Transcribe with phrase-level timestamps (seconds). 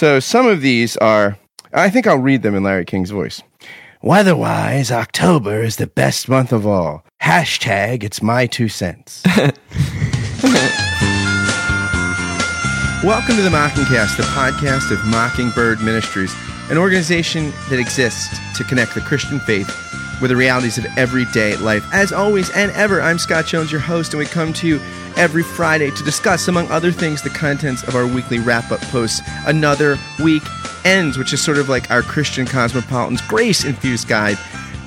[0.00, 1.36] So some of these are,
[1.74, 3.42] I think I'll read them in Larry King's voice.
[4.00, 7.04] Weatherwise, October is the best month of all.
[7.20, 9.22] Hashtag it's my two cents.
[13.04, 16.34] Welcome to the Mockingcast, the podcast of Mockingbird Ministries,
[16.70, 19.89] an organization that exists to connect the Christian faith
[20.20, 21.84] with the realities of everyday life.
[21.92, 24.80] As always and ever, I'm Scott Jones, your host, and we come to you
[25.16, 29.20] every Friday to discuss, among other things, the contents of our weekly wrap up posts.
[29.46, 30.42] Another week
[30.84, 34.38] ends, which is sort of like our Christian cosmopolitan's grace infused guide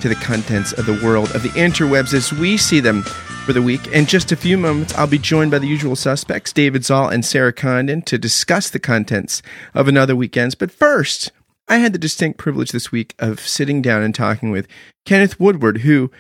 [0.02, 3.04] to the contents of the world of the interwebs as we see them
[3.45, 3.88] for the week.
[3.88, 7.26] In just a few moments, I'll be joined by the usual suspects, David Zahl and
[7.26, 9.42] Sarah Condon, to discuss the contents
[9.73, 10.56] of another Week Ends.
[10.56, 11.31] But first,
[11.73, 14.68] I had the distinct privilege this week of sitting down and talking with
[15.08, 16.12] Kenneth Woodward, who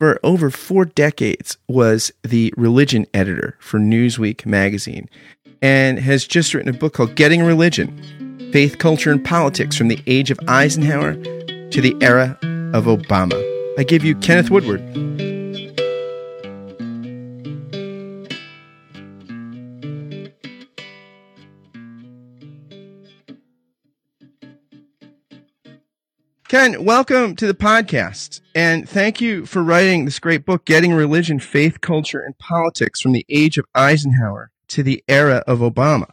[0.00, 5.10] for over four decades was the religion editor for Newsweek magazine
[5.60, 10.02] and has just written a book called Getting Religion Faith, Culture, and Politics from the
[10.06, 12.38] Age of Eisenhower to the Era
[12.72, 13.38] of Obama.
[13.78, 14.80] I give you Kenneth Woodward.
[26.52, 28.42] Ken, welcome to the podcast.
[28.54, 33.12] And thank you for writing this great book, Getting Religion, Faith, Culture, and Politics from
[33.12, 36.10] the Age of Eisenhower to the Era of Obama.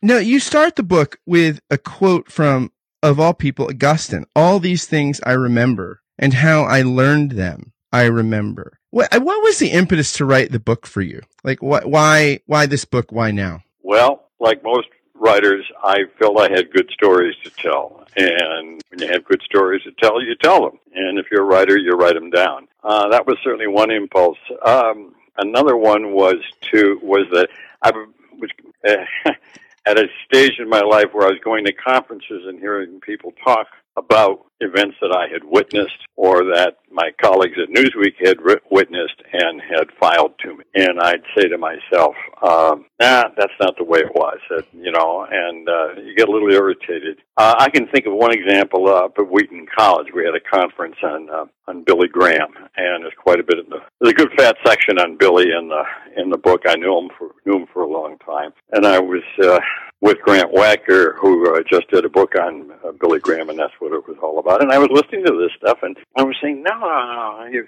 [0.00, 2.70] Now, you start the book with a quote from,
[3.02, 4.26] of all people, Augustine.
[4.36, 8.78] All these things I remember, and how I learned them, I remember.
[8.90, 11.20] What, what was the impetus to write the book for you?
[11.42, 13.10] Like, wh- why, why this book?
[13.10, 13.64] Why now?
[13.82, 18.06] Well, like most writers, I felt I had good stories to tell.
[18.16, 20.78] And when you have good stories to tell, you tell them.
[20.94, 22.68] And if you're a writer, you write them down.
[22.82, 24.38] Uh, that was certainly one impulse.
[24.64, 26.36] Um, another one was
[26.72, 27.48] to was that
[27.82, 27.90] I
[28.38, 28.50] was
[28.86, 29.04] uh,
[29.86, 33.32] at a stage in my life where I was going to conferences and hearing people
[33.44, 38.38] talk about events that I had witnessed or that my colleagues at Newsweek had
[38.70, 40.64] witnessed and had filed to me.
[40.74, 44.38] And I'd say to myself, um, nah, that's not the way it was,
[44.72, 47.18] you know, and uh, you get a little irritated.
[47.36, 50.08] Uh, I can think of one example uh, up at Wheaton College.
[50.14, 53.66] We had a conference on uh, on Billy Graham, and there's quite a bit of
[53.68, 55.82] the there's a good fat section on Billy in the
[56.16, 56.62] in the book.
[56.66, 59.58] I knew him for knew him for a long time, and I was uh,
[60.00, 63.72] with Grant Wacker, who uh, just did a book on uh, Billy Graham, and that's
[63.78, 64.62] what it was all about.
[64.62, 67.64] And I was listening to this stuff, and I was saying, no, no, no, you,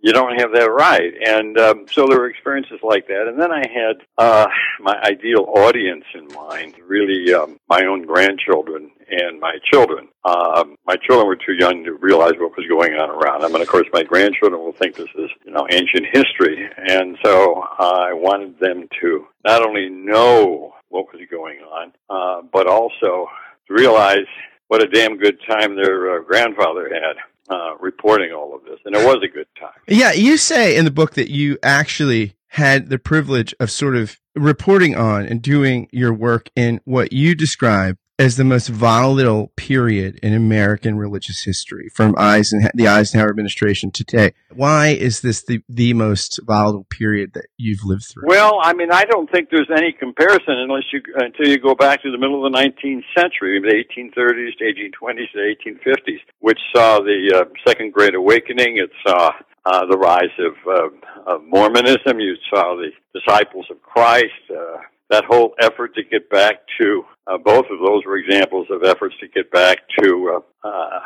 [0.00, 1.12] you don't have that right.
[1.26, 3.26] And um, so there were experiences like that.
[3.26, 4.46] And then I had uh,
[4.78, 10.08] my ideal audience in mind, really um, my own grandchildren and my children.
[10.24, 13.62] Um, my children were too young to realize what was going on around them, and
[13.62, 16.68] of course, my grandchildren will think this is, you know, ancient history.
[16.76, 22.66] And so I wanted them to not only know what was going on, uh, but
[22.66, 23.28] also
[23.66, 24.26] to realize
[24.68, 27.16] what a damn good time their uh, grandfather had.
[27.48, 29.70] Uh, reporting all of this, and it was a good time.
[29.86, 34.18] Yeah, you say in the book that you actually had the privilege of sort of
[34.34, 40.18] reporting on and doing your work in what you describe as the most volatile period
[40.22, 44.32] in American religious history from Eisen, the Eisenhower administration to today.
[44.54, 48.24] Why is this the, the most volatile period that you've lived through?
[48.26, 52.02] Well, I mean, I don't think there's any comparison unless you, until you go back
[52.02, 57.00] to the middle of the 19th century, the 1830s to 1820s to 1850s, which saw
[57.00, 58.78] the uh, Second Great Awakening.
[58.78, 59.32] It saw
[59.66, 62.18] uh, the rise of, uh, of Mormonism.
[62.18, 64.32] You saw the disciples of Christ.
[64.50, 64.78] Uh,
[65.10, 69.14] that whole effort to get back to uh, both of those were examples of efforts
[69.20, 71.00] to get back to uh, uh,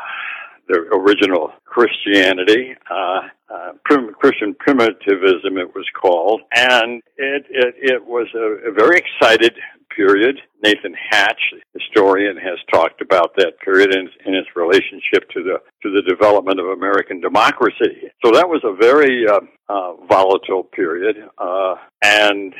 [0.71, 3.21] the original Christianity, uh,
[3.53, 3.71] uh,
[4.19, 9.53] Christian primitivism, it was called, and it it, it was a, a very excited
[9.95, 10.37] period.
[10.63, 11.41] Nathan Hatch,
[11.73, 16.67] historian, has talked about that period in its relationship to the to the development of
[16.67, 18.09] American democracy.
[18.23, 22.53] So that was a very uh, uh, volatile period, uh, and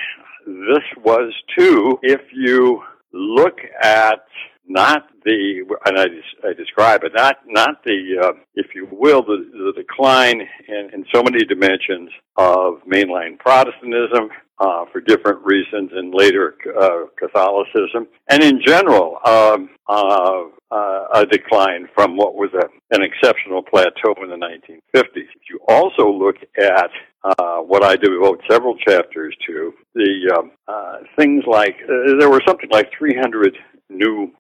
[0.46, 2.82] this was too, if you
[3.14, 4.26] look at
[4.72, 6.06] not the, and I,
[6.48, 11.06] I describe it, not, not the, uh, if you will, the, the decline in, in
[11.14, 14.30] so many dimensions of mainline Protestantism,
[14.62, 21.26] uh, for different reasons in later uh, Catholicism, and in general, um, uh, uh, a
[21.26, 25.06] decline from what was a, an exceptional plateau in the 1950s.
[25.16, 26.90] If you also look at
[27.24, 32.70] uh, what I devote several chapters to, the um, uh, things like there were something
[32.72, 33.58] like 300
[33.92, 34.32] new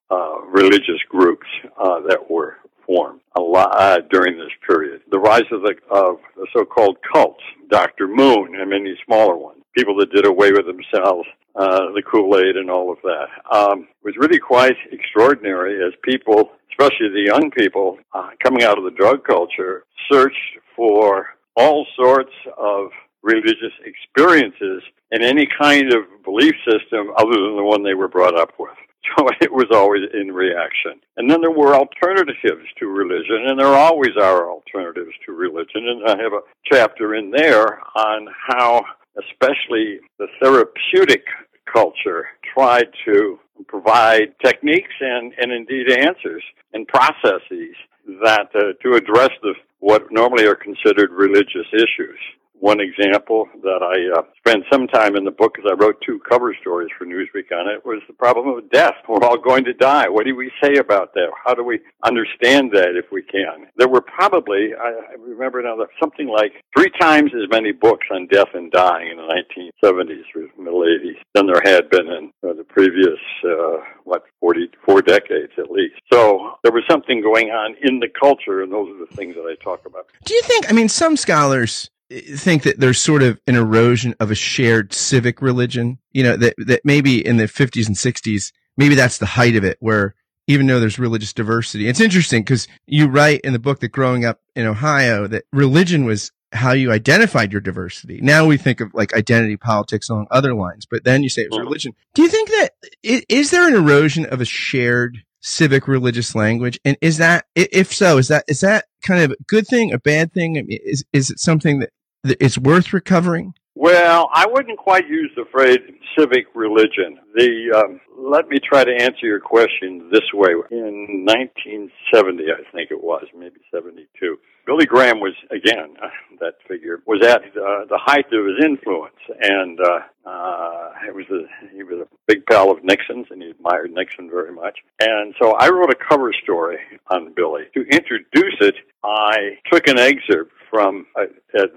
[0.52, 2.58] religious groups that were
[2.92, 5.02] formed a lot uh, during this period.
[5.12, 8.08] The rise of the, of the so-called cults, Dr.
[8.08, 12.70] Moon and many smaller ones, people that did away with themselves, uh, the Kool-Aid and
[12.70, 18.30] all of that, um, was really quite extraordinary as people, especially the young people uh,
[18.44, 22.90] coming out of the drug culture, searched for all sorts of
[23.24, 24.82] religious experiences
[25.12, 28.72] in any kind of belief system other than the one they were brought up with.
[29.18, 31.02] So it was always in reaction.
[31.18, 35.88] And then there were alternatives to religion, and there always are alternatives to religion.
[35.88, 38.84] And I have a chapter in there on how,
[39.18, 41.24] especially the therapeutic
[41.72, 46.44] culture, tried to provide techniques and, and indeed answers
[46.74, 47.76] and processes
[48.24, 52.20] that uh, to address the what normally are considered religious issues
[52.62, 56.20] one example that I uh, spent some time in the book because I wrote two
[56.30, 58.94] cover stories for Newsweek on it was the problem of death.
[59.10, 60.08] We're all going to die.
[60.08, 61.30] What do we say about that?
[61.44, 63.66] How do we understand that if we can?
[63.78, 68.28] There were probably, I, I remember now, something like three times as many books on
[68.28, 69.44] death and dying in the
[69.84, 75.02] 1970s or middle 80s than there had been in uh, the previous, uh, what, 44
[75.02, 75.96] decades at least.
[76.14, 79.50] So there was something going on in the culture, and those are the things that
[79.50, 80.06] I talk about.
[80.26, 84.32] Do you think, I mean, some scholars think that there's sort of an erosion of
[84.32, 86.00] a shared civic religion.
[86.12, 89.64] You know, that, that maybe in the 50s and 60s, maybe that's the height of
[89.64, 90.16] it, where
[90.48, 94.26] even though there's religious diversity, it's interesting because you write in the book that growing
[94.26, 98.20] up in Ohio, that religion was how you identified your diversity.
[98.22, 101.50] Now we think of like identity politics along other lines, but then you say it
[101.50, 101.68] was mm-hmm.
[101.68, 101.96] religion.
[102.14, 102.72] Do you think that
[103.04, 106.80] is there an erosion of a shared civic religious language?
[106.84, 110.00] And is that, if so, is that, is that kind of a good thing, a
[110.00, 110.58] bad thing?
[110.58, 111.92] I mean, is, is it something that
[112.24, 113.54] it's worth recovering?
[113.76, 115.80] Well, I wouldn't quite use the phrase
[116.18, 117.18] civic religion.
[117.36, 120.52] The um, let me try to answer your question this way.
[120.72, 125.96] In 1970, I think it was, maybe 72, Billy Graham was again
[126.40, 131.26] that figure was at uh, the height of his influence, and uh, uh, it was
[131.32, 134.80] a, he was a big pal of Nixon's, and he admired Nixon very much.
[135.00, 136.78] And so I wrote a cover story
[137.08, 137.64] on Billy.
[137.74, 141.26] To introduce it, I took an excerpt from a,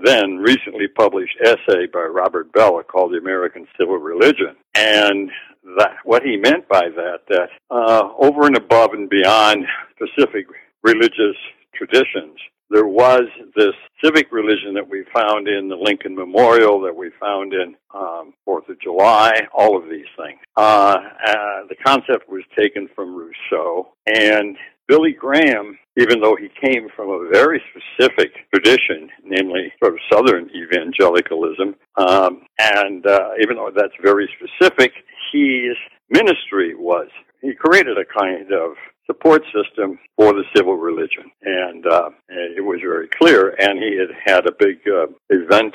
[0.05, 4.57] then recently published essay by Robert Bellah called The American Civil Religion.
[4.75, 5.31] And
[5.77, 10.47] that, what he meant by that, that uh, over and above and beyond specific
[10.83, 11.37] religious
[11.75, 12.39] traditions,
[12.71, 13.23] there was
[13.55, 18.33] this civic religion that we found in the Lincoln Memorial, that we found in um,
[18.45, 20.39] Fourth of July, all of these things.
[20.57, 20.97] Uh,
[21.27, 24.57] uh, the concept was taken from Rousseau, and
[24.89, 30.51] Billy Graham, even though he came from a very specific tradition, namely sort of Southern
[30.55, 34.93] evangelicalism, um, and uh, even though that's very specific,
[35.33, 35.77] his
[36.11, 37.09] ministry was
[37.41, 38.73] he created a kind of
[39.07, 43.55] support system for the civil religion, and uh, it was very clear.
[43.59, 45.75] And he had had a big uh, event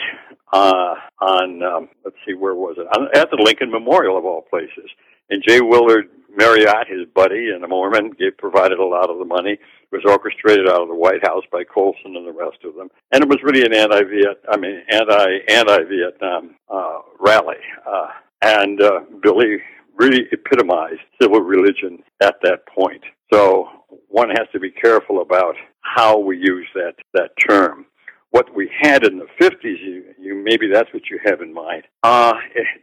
[0.51, 2.87] uh, on um, let's see, where was it?
[3.15, 4.89] At the Lincoln Memorial of all places.
[5.29, 5.61] And J.
[5.61, 9.53] Willard Marriott, his buddy and a Mormon, gave, provided a lot of the money.
[9.53, 12.89] It was orchestrated out of the White House by Colson and the rest of them,
[13.11, 17.57] and it was really an anti-Viet, I mean, anti anti-Vietnam uh, rally.
[17.85, 18.07] Uh,
[18.41, 19.57] and uh, Billy
[19.95, 23.03] really epitomized civil religion at that point.
[23.33, 23.67] So
[24.07, 27.85] one has to be careful about how we use that that term
[28.31, 31.83] what we had in the 50s, you, you maybe that's what you have in mind.
[32.03, 32.33] Uh,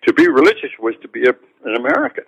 [0.07, 1.35] to be religious was to be a,
[1.65, 2.25] an American.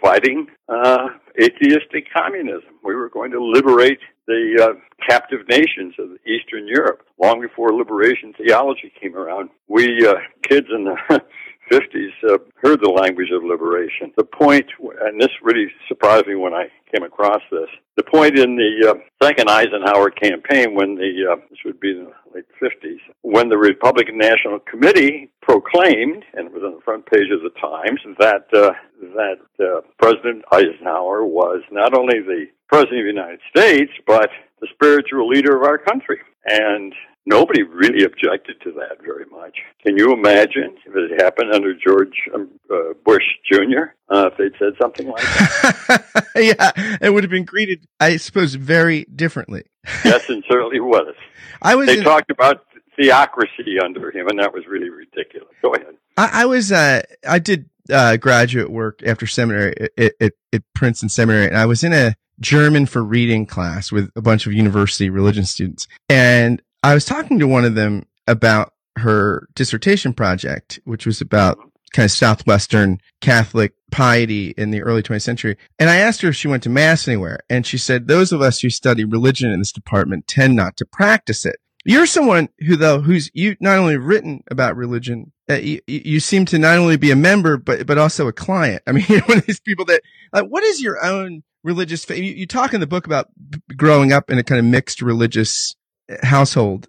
[0.00, 1.08] Fighting uh,
[1.40, 2.70] atheistic communism.
[2.84, 8.34] We were going to liberate the uh, captive nations of Eastern Europe long before liberation
[8.34, 9.50] theology came around.
[9.68, 11.22] We uh, kids in the
[11.70, 14.12] 50s uh, heard the language of liberation.
[14.16, 14.66] The point,
[15.00, 19.24] and this really surprised me when I came across this, the point in the uh,
[19.24, 24.18] second Eisenhower campaign when the, uh, this would be the late 50s, when the Republican
[24.18, 28.72] National Committee proclaimed, and it was on the front page of the Times, that, uh,
[29.14, 34.68] that uh, President Eisenhower was not only the President of the United States, but the
[34.72, 36.20] spiritual leader of our country.
[36.46, 36.94] And
[37.28, 39.58] nobody really objected to that very much.
[39.84, 43.92] Can you imagine if it had happened under George um, uh, Bush Jr.
[44.08, 46.26] Uh, if they'd said something like that?
[46.36, 49.64] yeah, it would have been greeted, I suppose, very differently.
[50.04, 51.14] yes, and certainly was.
[51.60, 51.86] I was.
[51.86, 52.64] They in, talked about
[52.96, 55.52] theocracy under him, and that was really ridiculous.
[55.62, 55.94] Go ahead.
[56.16, 56.72] I, I was.
[56.72, 61.66] Uh, I did uh, graduate work after seminary at, at, at Princeton Seminary, and I
[61.66, 66.62] was in a German for reading class with a bunch of university religion students, and
[66.82, 71.58] I was talking to one of them about her dissertation project, which was about
[71.92, 75.56] kind of southwestern Catholic piety in the early 20th century.
[75.78, 78.42] And I asked her if she went to mass anywhere, and she said those of
[78.42, 81.56] us who study religion in this department tend not to practice it.
[81.84, 86.44] You're someone who, though, who's you not only written about religion, uh, you, you, seem
[86.46, 88.82] to not only be a member, but but also a client.
[88.86, 90.02] I mean, you're one of these people that.
[90.32, 92.18] Uh, what is your own religious faith?
[92.18, 93.28] You, you talk in the book about
[93.74, 95.76] growing up in a kind of mixed religious
[96.22, 96.88] household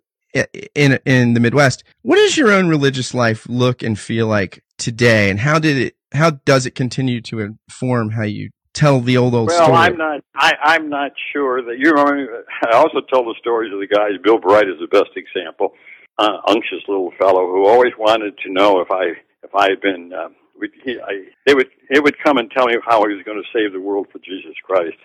[0.76, 1.84] in in the Midwest.
[2.02, 5.96] What does your own religious life look and feel like today, and how did it?
[6.14, 9.72] How does it continue to inform how you tell the old old well, story?
[9.72, 10.22] Well, I'm not.
[10.36, 11.92] I, I'm not sure that you.
[11.92, 14.12] Remember, I also tell the stories of the guys.
[14.24, 15.74] Bill Bright is the best example.
[16.18, 20.12] Uh, unctuous little fellow who always wanted to know if I if I had been.
[20.14, 20.36] Um,
[20.84, 23.58] he, I, they would he would come and tell me how he was going to
[23.58, 24.98] save the world for Jesus Christ,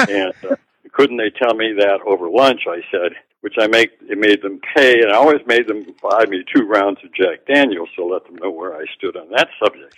[0.10, 0.56] and uh,
[0.92, 2.62] couldn't they tell me that over lunch?
[2.68, 6.24] I said, which I make it made them pay, and I always made them buy
[6.26, 9.48] me two rounds of Jack Daniels to let them know where I stood on that
[9.62, 9.94] subject.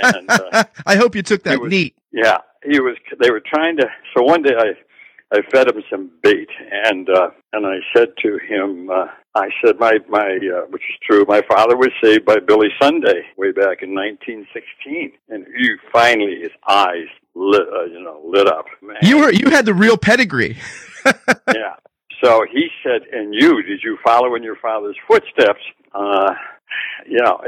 [0.00, 1.94] and uh, I hope you took that was, neat.
[2.12, 2.96] Yeah, he was.
[3.20, 3.86] They were trying to.
[4.16, 4.72] So one day I.
[5.32, 9.76] I fed him some bait, and uh, and I said to him, uh, I said
[9.80, 11.24] my my uh, which is true.
[11.26, 16.52] My father was saved by Billy Sunday way back in 1916, and he finally his
[16.68, 18.66] eyes lit, uh, you know, lit up.
[18.82, 18.96] Man.
[19.02, 20.56] You were you had the real pedigree.
[21.04, 21.76] yeah,
[22.22, 25.60] so he said, and you, did you follow in your father's footsteps?
[25.94, 26.32] Uh,
[27.06, 27.40] you know,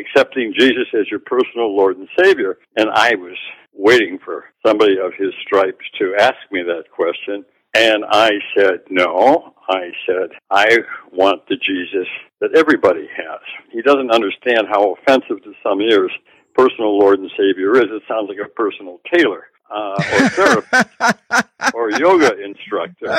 [0.00, 2.58] accepting Jesus as your personal Lord and Savior.
[2.76, 3.36] And I was
[3.72, 7.44] waiting for somebody of his stripes to ask me that question.
[7.74, 9.54] And I said, no.
[9.68, 10.78] I said, I
[11.12, 12.08] want the Jesus
[12.40, 13.40] that everybody has.
[13.70, 16.10] He doesn't understand how offensive to some ears
[16.54, 17.88] personal Lord and Savior is.
[17.90, 21.44] It sounds like a personal tailor uh, or therapist
[21.74, 23.18] or yoga instructor.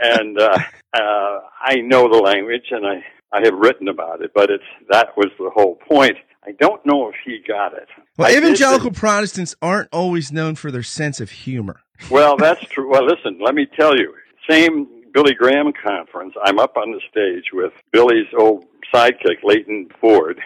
[0.00, 0.58] and uh,
[0.94, 5.16] uh, I know the language and I, I have written about it, but it's that
[5.16, 6.16] was the whole point.
[6.46, 7.88] I don't know if he got it.
[8.16, 11.80] Well, I evangelical Protestants aren't always known for their sense of humor.
[12.10, 12.90] Well, that's true.
[12.90, 14.14] Well, listen, let me tell you.
[14.48, 16.34] Same Billy Graham conference.
[16.44, 20.38] I'm up on the stage with Billy's old sidekick, Leighton Ford,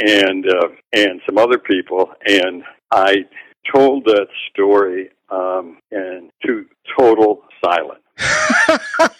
[0.00, 3.24] and uh, and some other people, and I
[3.72, 6.66] told that story um, in to
[6.98, 8.00] total silence.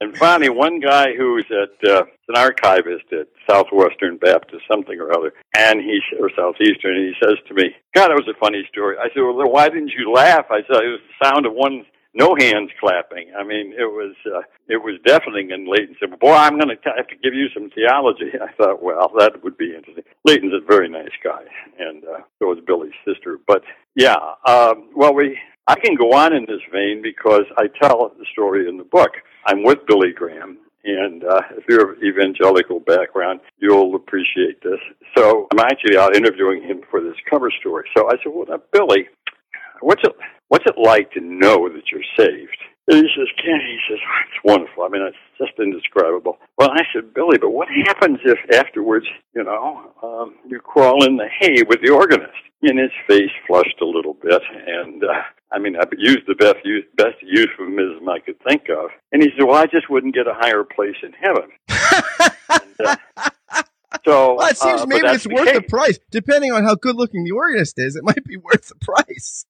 [0.00, 5.32] and finally, one guy who's at uh, an archivist at Southwestern Baptist something or other,
[5.56, 8.96] and he or Southeastern, and he says to me, "God, that was a funny story."
[8.98, 11.84] I said, "Well, why didn't you laugh?" I said, "It was the sound of one
[12.14, 13.32] no hands clapping.
[13.38, 15.52] I mean, it was uh, it was deafening.
[15.52, 18.82] And Leighton said, "Boy, I'm going to have to give you some theology." I thought,
[18.82, 20.04] well, that would be interesting.
[20.24, 21.42] Leighton's a very nice guy,
[21.78, 23.38] and uh, so is Billy's sister.
[23.46, 23.62] But
[23.94, 24.16] yeah,
[24.46, 28.68] um, well, we I can go on in this vein because I tell the story
[28.68, 29.12] in the book.
[29.46, 34.80] I'm with Billy Graham, and uh, if you're of evangelical background, you'll appreciate this.
[35.16, 37.88] So I'm actually out interviewing him for this cover story.
[37.96, 39.08] So I said, "Well, now, Billy,
[39.80, 40.12] what's it
[40.52, 42.60] what's it like to know that you're saved?
[42.86, 44.84] And he says, Ken, he says, oh, it's wonderful.
[44.84, 46.36] I mean, it's just indescribable.
[46.58, 51.16] Well, I said, Billy, but what happens if afterwards, you know, um, you crawl in
[51.16, 52.36] the hay with the organist?
[52.64, 56.58] And his face flushed a little bit, and uh, I mean, I used the best
[56.64, 58.90] use, best euphemism I could think of.
[59.10, 61.50] And he said, "Well, I just wouldn't get a higher place in heaven."
[62.50, 62.96] and, uh,
[64.04, 65.56] so, well, it seems uh, maybe it's the worth case.
[65.56, 67.96] the price, depending on how good looking the organist is.
[67.96, 69.44] It might be worth the price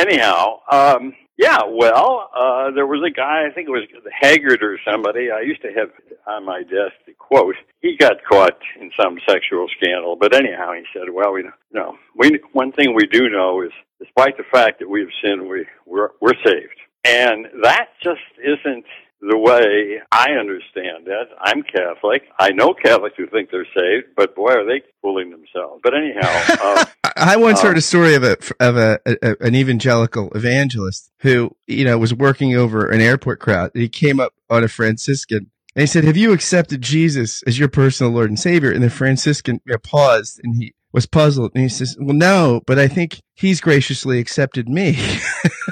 [0.00, 3.88] anyhow, um, yeah, well, uh, there was a guy, I think it was
[4.20, 5.88] Haggard or somebody, I used to have
[6.26, 7.54] on my desk the quote.
[7.80, 12.40] He got caught in some sexual scandal, but anyhow, he said, well, we, no, we,
[12.52, 16.34] one thing we do know is despite the fact that we've sinned, we, we're, we're
[16.44, 16.76] saved.
[17.04, 18.84] And that just isn't
[19.22, 21.28] the way I understand it.
[21.40, 22.22] I'm Catholic.
[22.38, 25.80] I know Catholics who think they're saved, but boy, are they fooling themselves.
[25.82, 26.84] But anyhow, uh,
[27.20, 31.54] I once uh, heard a story of a of a, a, an evangelical evangelist who
[31.66, 33.70] you know was working over an airport crowd.
[33.74, 35.50] He came up on a Franciscan.
[35.76, 38.90] And he said, "Have you accepted Jesus as your personal Lord and Savior?" And the
[38.90, 42.88] Franciscan you know, paused, and he was puzzled, and he says, "Well, no, but I
[42.88, 44.98] think he's graciously accepted me."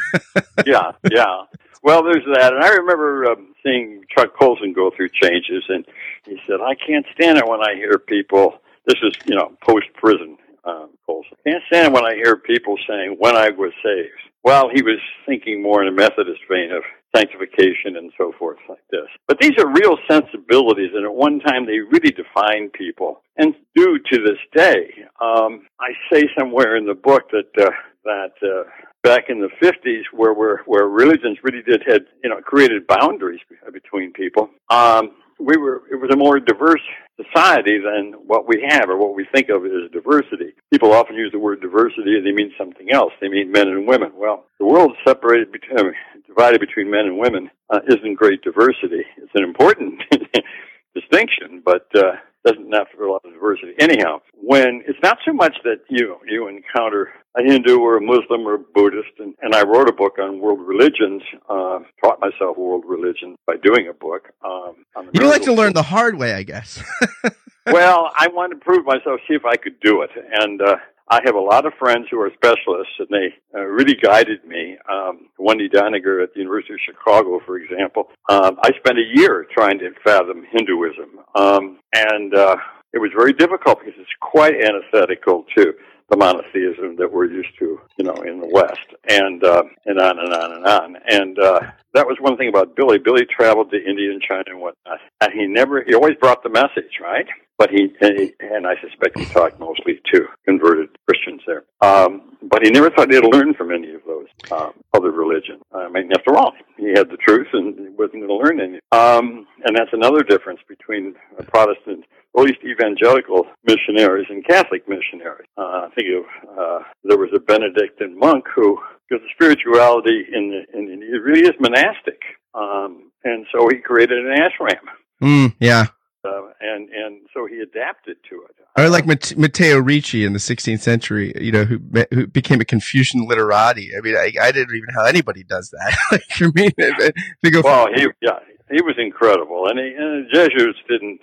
[0.67, 1.43] yeah, yeah.
[1.83, 5.85] Well, there's that, and I remember um, seeing Chuck Colson go through changes, and
[6.25, 9.87] he said, "I can't stand it when I hear people." This is, you know, post
[9.95, 10.38] prison
[10.69, 11.37] um, Colson.
[11.47, 15.63] Can't stand when I hear people saying, "When I was saved." Well, he was thinking
[15.63, 16.83] more in a Methodist vein of
[17.15, 19.09] sanctification and so forth like this.
[19.27, 23.99] But these are real sensibilities, and at one time they really defined people, and do
[23.99, 24.91] to this day.
[25.21, 27.71] Um, I say somewhere in the book that uh,
[28.05, 28.65] that uh,
[29.03, 33.41] back in the 50s where where where religions really did had you know created boundaries
[33.73, 36.83] between people um we were it was a more diverse
[37.17, 40.55] society than what we have or what we think of as diversity.
[40.71, 43.13] People often use the word diversity and they mean something else.
[43.21, 44.13] They mean men and women.
[44.15, 45.93] Well, the world separated between
[46.27, 49.05] divided between men and women uh, isn't great diversity.
[49.17, 50.03] It's an important
[50.95, 52.13] distinction, but uh,
[52.45, 53.73] doesn't have a lot of diversity.
[53.79, 58.47] Anyhow, when it's not so much that you you encounter a Hindu or a Muslim
[58.47, 62.57] or a Buddhist, and, and I wrote a book on world religions, uh, taught myself
[62.57, 64.29] world religion by doing a book.
[64.45, 64.77] Um,
[65.13, 66.83] you like to learn the hard way, I guess.
[67.67, 70.77] well, I wanted to prove myself, see if I could do it, and uh,
[71.11, 74.77] I have a lot of friends who are specialists, and they uh, really guided me.
[74.91, 79.47] Um, Wendy Doniger at the University of Chicago, for example, um, I spent a year
[79.53, 82.57] trying to fathom Hinduism, um, and uh,
[82.93, 85.73] it was very difficult because it's quite antithetical to
[86.11, 90.19] the monotheism that we're used to, you know, in the West, and uh, and on
[90.19, 90.97] and on and on.
[91.09, 91.61] And uh,
[91.95, 92.99] that was one thing about Billy.
[92.99, 96.49] Billy traveled to India and China and whatnot, and he never, he always brought the
[96.49, 97.27] message, right?
[97.59, 101.65] But he, and, I suspect he talked mostly to converted Christians there.
[101.81, 105.63] Um, but he never thought he'd learn from any of those um, other religions.
[105.75, 108.79] I mean, after all, he had the truth and he wasn't going to learn any.
[108.93, 112.05] Um, and that's another difference between a Protestant
[112.37, 115.49] at least evangelical missionaries and Catholic missionaries.
[115.57, 120.51] Uh, I think of, uh, there was a Benedictine monk who, because the spirituality in,
[120.51, 122.21] the, in, in it really is monastic.
[122.55, 124.87] Um, and so he created an ashram.
[125.23, 125.87] Mm, yeah.
[126.29, 128.57] Uh, and and so he adapted to it.
[128.77, 131.81] Or like Matteo Ricci in the 16th century, you know, who
[132.11, 133.91] who became a Confucian literati.
[133.97, 135.97] I mean, I, I didn't even know how anybody does that.
[136.13, 137.63] like for me, to go.
[137.65, 138.39] Well, he yeah,
[138.71, 141.21] he was incredible, and, he, and the Jesuits didn't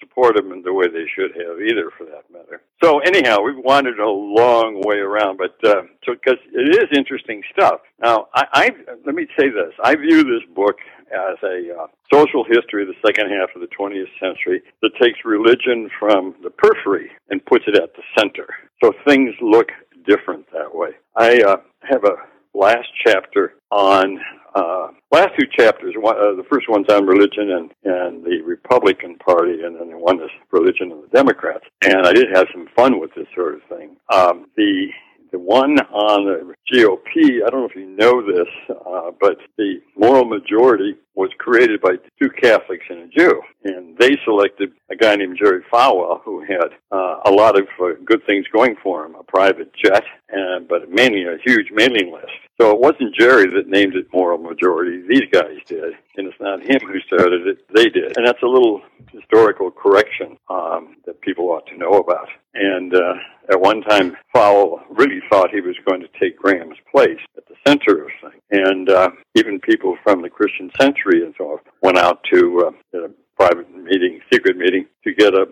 [0.00, 2.62] support them in the way they should have either, for that matter.
[2.82, 7.42] So anyhow, we've wandered a long way around, but uh, so because it is interesting
[7.52, 7.80] stuff.
[8.02, 8.70] Now, I, I
[9.06, 10.76] let me say this: I view this book
[11.10, 15.18] as a uh, social history of the second half of the 20th century that takes
[15.24, 18.46] religion from the periphery and puts it at the center.
[18.82, 19.68] So things look
[20.06, 20.90] different that way.
[21.16, 22.16] I uh, have a
[22.54, 24.18] last chapter on
[24.54, 25.94] uh, last two chapters.
[25.96, 29.98] One, uh, the first one's on religion and and the Republican Party, and then the
[29.98, 31.64] one is religion and the Democrats.
[31.82, 33.96] And I did have some fun with this sort of thing.
[34.12, 34.88] Um, the
[35.30, 39.80] the one on the GOP, I don't know if you know this, uh, but the
[39.96, 43.42] moral majority was created by two Catholics and a Jew.
[43.64, 47.94] And they selected a guy named Jerry Falwell who had uh, a lot of uh,
[48.04, 52.38] good things going for him, a private jet, and, but mainly a huge mailing list.
[52.60, 55.02] So it wasn't Jerry that named it moral majority.
[55.08, 55.94] These guys did.
[56.16, 57.58] And it's not him who started it.
[57.74, 58.16] They did.
[58.16, 62.28] And that's a little historical correction um, that people ought to know about.
[62.54, 63.14] And uh,
[63.50, 67.54] at one time, Falwell really thought he was going to take Graham's place at the
[67.66, 68.42] center of things.
[68.50, 72.98] And uh, even people from the Christian Century and so on went out to uh,
[72.98, 75.46] a private meeting, secret meeting, to get a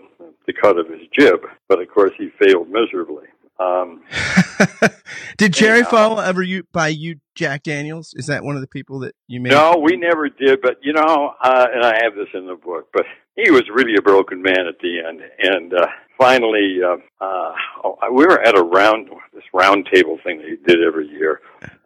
[0.47, 1.41] the cut of his jib.
[1.69, 3.27] But of course, he failed miserably.
[3.59, 4.03] Um,
[5.39, 8.13] did Jerry Falwell ever you, buy you Jack Daniels?
[8.15, 9.51] Is that one of the people that you made?
[9.51, 10.61] No, we never did.
[10.61, 12.89] But you know, uh, and I have this in the book.
[12.93, 15.87] But he was really a broken man at the end, and uh,
[16.19, 17.53] finally, uh, uh,
[17.85, 21.41] oh, we were at a round this round table thing that he did every year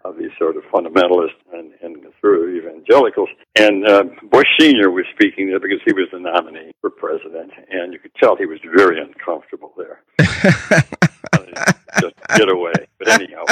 [0.04, 3.28] of these sort of fundamentalists and, and through evangelicals.
[3.56, 7.92] And uh, Bush Senior was speaking there because he was the nominee for president, and
[7.92, 10.02] you could tell he was very uncomfortable there.
[12.00, 12.72] just get away.
[12.98, 13.44] But anyhow,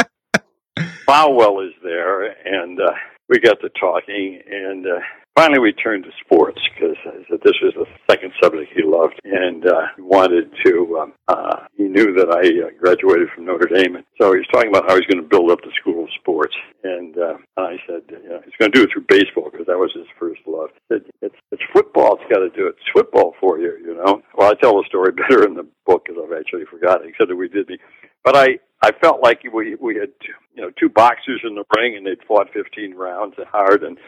[1.06, 2.92] Falwell is there, and uh,
[3.28, 5.00] we got to talking, and uh,
[5.38, 6.96] finally we turned to sports because
[7.30, 10.98] this was the second subject he loved, and uh, wanted to.
[10.98, 14.70] Um, uh, he knew that I uh, graduated from Notre Dame, so he was talking
[14.70, 16.56] about how he's going to build up the school of sports.
[16.82, 19.78] And uh, I said, you know, he's going to do it through baseball because that
[19.78, 20.70] was his first love.
[20.74, 22.18] He said, it's it's football.
[22.18, 22.74] It's got to do it.
[22.74, 24.22] It's football for you, you know.
[24.34, 27.36] Well, I tell the story better in the book because I've actually forgotten, except that
[27.36, 27.78] we did the.
[28.24, 30.10] But I I felt like we we had
[30.54, 33.98] you know two boxers in the ring and they'd fought 15 rounds hard and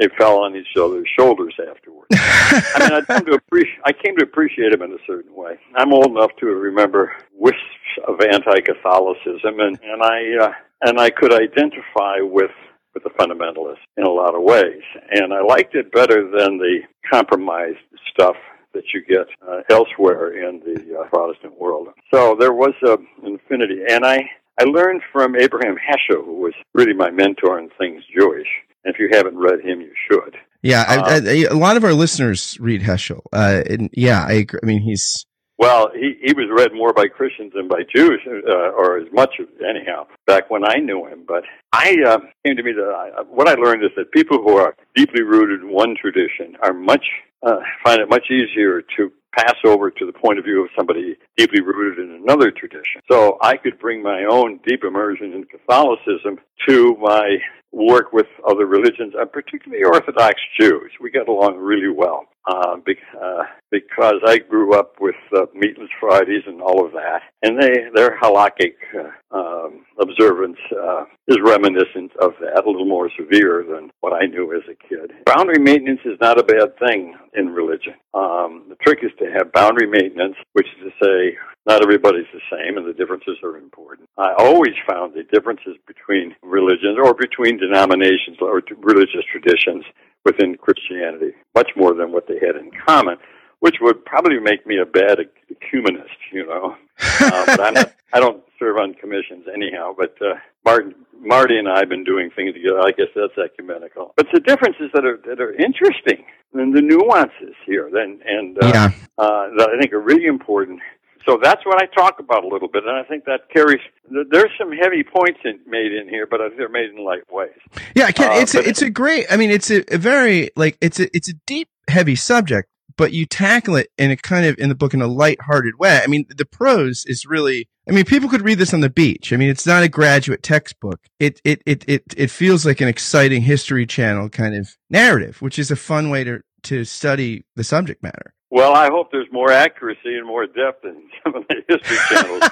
[0.00, 2.08] they fell on each other's shoulders afterwards.
[2.12, 5.58] I mean, I to appreciate I came to appreciate him in a certain way.
[5.76, 7.60] I'm old enough to remember wisps
[8.08, 12.50] of anti-Catholicism, and and I uh, and I could identify with
[12.94, 16.80] with the fundamentalists in a lot of ways, and I liked it better than the
[17.12, 17.78] compromised
[18.10, 18.36] stuff
[18.72, 21.88] that you get uh, elsewhere in the uh, Protestant world.
[22.12, 24.18] So there was uh, an affinity, and I
[24.58, 28.48] I learned from Abraham Heschel, who was really my mentor in things Jewish.
[28.84, 30.36] And if you haven't read him, you should.
[30.62, 33.22] Yeah, um, I, I, a lot of our listeners read Heschel.
[33.32, 34.60] Uh, and yeah, I agree.
[34.62, 35.24] I mean, he's
[35.60, 39.34] well, he, he was read more by Christians than by Jews, uh, or as much
[39.62, 41.24] anyhow, back when I knew him.
[41.28, 44.56] But I uh, came to me that I, what I learned is that people who
[44.56, 47.04] are deeply rooted in one tradition are much
[47.42, 51.16] uh, find it much easier to pass over to the point of view of somebody
[51.36, 53.02] deeply rooted in another tradition.
[53.10, 56.38] So I could bring my own deep immersion in Catholicism
[56.68, 57.36] to my
[57.72, 60.90] work with other religions, and particularly Orthodox Jews.
[61.00, 62.76] We get along really well uh,
[63.20, 67.88] uh, because I grew up with uh, meatless Fridays and all of that, and they
[67.94, 73.90] their halakhic uh, um, observance uh, is reminiscent of that, a little more severe than
[74.00, 75.12] what I knew as a kid.
[75.26, 77.94] Boundary maintenance is not a bad thing in religion.
[78.14, 82.40] Um, the trick is to have boundary maintenance, which is to say not everybody's the
[82.50, 84.08] same and the differences are important.
[84.18, 89.84] I always found the differences between religions or between denominations or religious traditions
[90.24, 93.16] within Christianity much more than what they had in common,
[93.60, 95.18] which would probably make me a bad
[95.50, 96.76] ecumenist, you know.
[97.20, 99.94] uh, but I'm not, I don't serve on commissions anyhow.
[99.96, 102.80] But uh, Martin, Marty and I have been doing things together.
[102.80, 104.12] I guess that's ecumenical.
[104.16, 108.66] But the differences that are that are interesting and the nuances here, and and uh,
[108.66, 108.90] yeah.
[109.18, 110.80] uh, that I think are really important
[111.26, 113.80] so that's what I talk about a little bit, and I think that carries.
[114.10, 117.50] There's some heavy points in, made in here, but they're made in light ways.
[117.94, 119.26] Yeah, Ken, uh, it's a, it's a great.
[119.30, 123.12] I mean, it's a, a, very like it's a it's a deep, heavy subject, but
[123.12, 126.00] you tackle it in a kind of in the book in a light-hearted way.
[126.02, 127.68] I mean, the prose is really.
[127.88, 129.32] I mean, people could read this on the beach.
[129.32, 131.00] I mean, it's not a graduate textbook.
[131.18, 135.58] It it it it it feels like an exciting History Channel kind of narrative, which
[135.58, 138.34] is a fun way to to study the subject matter.
[138.52, 142.42] Well, I hope there's more accuracy and more depth in some of the history channels.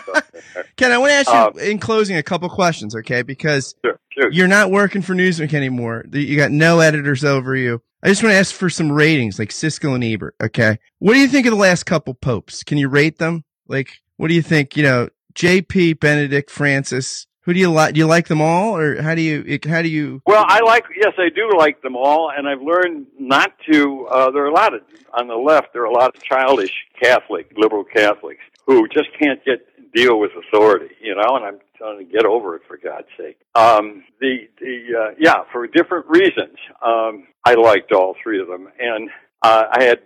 [0.77, 3.23] Ken, I want to ask you um, in closing a couple questions, okay?
[3.23, 4.31] Because sure, sure.
[4.31, 6.05] you're not working for Newsweek anymore.
[6.13, 7.83] You got no editors over you.
[8.03, 10.79] I just want to ask for some ratings, like Siskel and Ebert, okay?
[11.01, 12.63] What do you think of the last couple popes?
[12.63, 13.45] Can you rate them?
[13.67, 14.77] Like, what do you think?
[14.77, 15.95] You know, J.P.
[15.95, 17.95] Benedict Francis, who do you like?
[17.95, 19.59] Do you like them all, or how do you?
[19.67, 20.21] How do you?
[20.27, 20.85] Well, I like.
[20.95, 24.07] Yes, I do like them all, and I've learned not to.
[24.07, 24.83] Uh, there are a lot of
[25.15, 25.73] on the left.
[25.73, 29.61] There are a lot of childish Catholic, liberal Catholics who just can't get
[29.95, 30.95] deal with authority.
[31.01, 33.39] You know, and I'm trying to get over it for God's sake.
[33.55, 36.59] Um, the the uh, yeah, for different reasons.
[36.85, 39.09] Um, I liked all three of them, and
[39.41, 40.01] uh, I had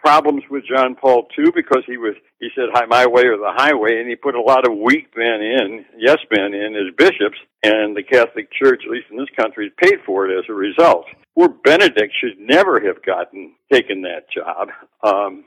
[0.00, 3.52] problems with John Paul II because he was he said hi my way or the
[3.54, 7.38] highway and he put a lot of weak men in yes men in as bishops
[7.62, 11.06] and the Catholic Church at least in this country paid for it as a result.
[11.36, 14.68] Poor Benedict should never have gotten taken that job.
[15.02, 15.44] Um,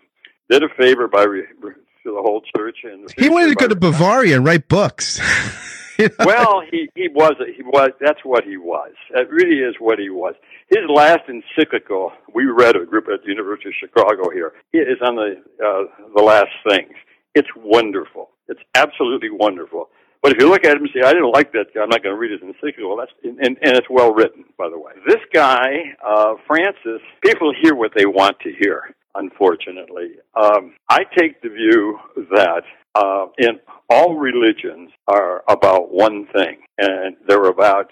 [0.49, 3.67] did a favor by re, re, to the whole church and he wanted to go
[3.67, 5.19] to Bavaria and write books.
[6.25, 8.91] well, he he was he was that's what he was.
[9.13, 10.35] That really is what he was.
[10.69, 14.53] His last encyclical we read a group at the University of Chicago here.
[14.73, 16.93] Is on the uh, the last things.
[17.35, 18.29] It's wonderful.
[18.47, 19.89] It's absolutely wonderful.
[20.23, 22.01] But if you look at him and say, I didn't like that guy, I'm not
[22.01, 22.95] going to read his encyclical.
[22.95, 24.93] That's and, and, and it's well written, by the way.
[25.05, 28.95] This guy, uh, Francis, people hear what they want to hear.
[29.15, 31.99] Unfortunately, um, I take the view
[32.31, 32.63] that
[32.95, 37.89] uh, in all religions are about one thing, and they're about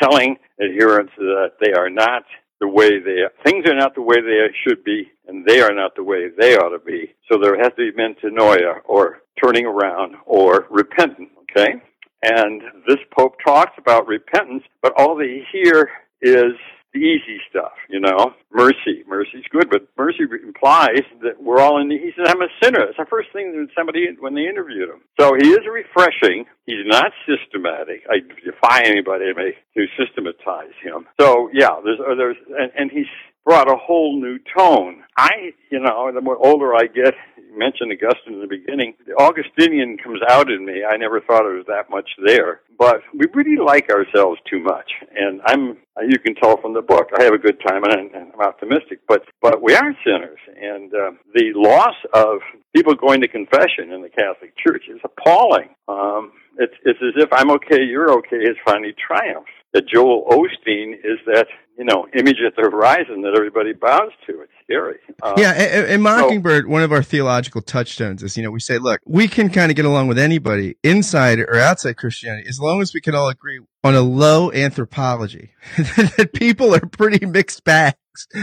[0.00, 2.24] telling adherents that they are not
[2.60, 3.32] the way they are.
[3.44, 6.56] Things are not the way they should be, and they are not the way they
[6.56, 7.14] ought to be.
[7.30, 11.30] So there has to be metanoia, or turning around, or repentance.
[11.50, 11.74] Okay,
[12.22, 15.88] and this pope talks about repentance, but all they hear
[16.20, 16.52] is
[16.92, 18.34] the easy stuff, you know.
[18.50, 21.88] Mercy, mercy's good, but mercy implies that we're all in.
[21.88, 24.88] The, he said, "I'm a sinner." It's the first thing that somebody when they interviewed
[24.88, 25.02] him.
[25.20, 26.46] So he is refreshing.
[26.66, 28.02] He's not systematic.
[28.08, 29.32] I defy anybody
[29.76, 31.06] to systematize him.
[31.20, 33.10] So yeah, there's there's and, and he's
[33.44, 35.02] brought a whole new tone.
[35.16, 39.14] I, you know, the more older I get, you mentioned Augustine in the beginning, the
[39.14, 40.84] Augustinian comes out in me.
[40.88, 44.90] I never thought it was that much there, but we really like ourselves too much.
[45.16, 48.40] And I'm, you can tell from the book, I have a good time and I'm
[48.40, 50.38] optimistic, but, but we are sinners.
[50.60, 52.40] And uh, the loss of
[52.74, 55.70] people going to confession in the Catholic Church is appalling.
[55.88, 59.50] Um, it's, it's as if I'm okay, you're okay has finally triumphed.
[59.74, 61.46] That Joel Osteen is that
[61.78, 64.40] you know, image at the horizon that everybody bows to.
[64.40, 64.98] It's scary.
[65.22, 68.78] Um, yeah, and, Mockingbird, so, one of our theological touchstones is, you know, we say,
[68.78, 72.82] look, we can kind of get along with anybody inside or outside Christianity as long
[72.82, 77.94] as we can all agree on a low anthropology that people are pretty mixed bags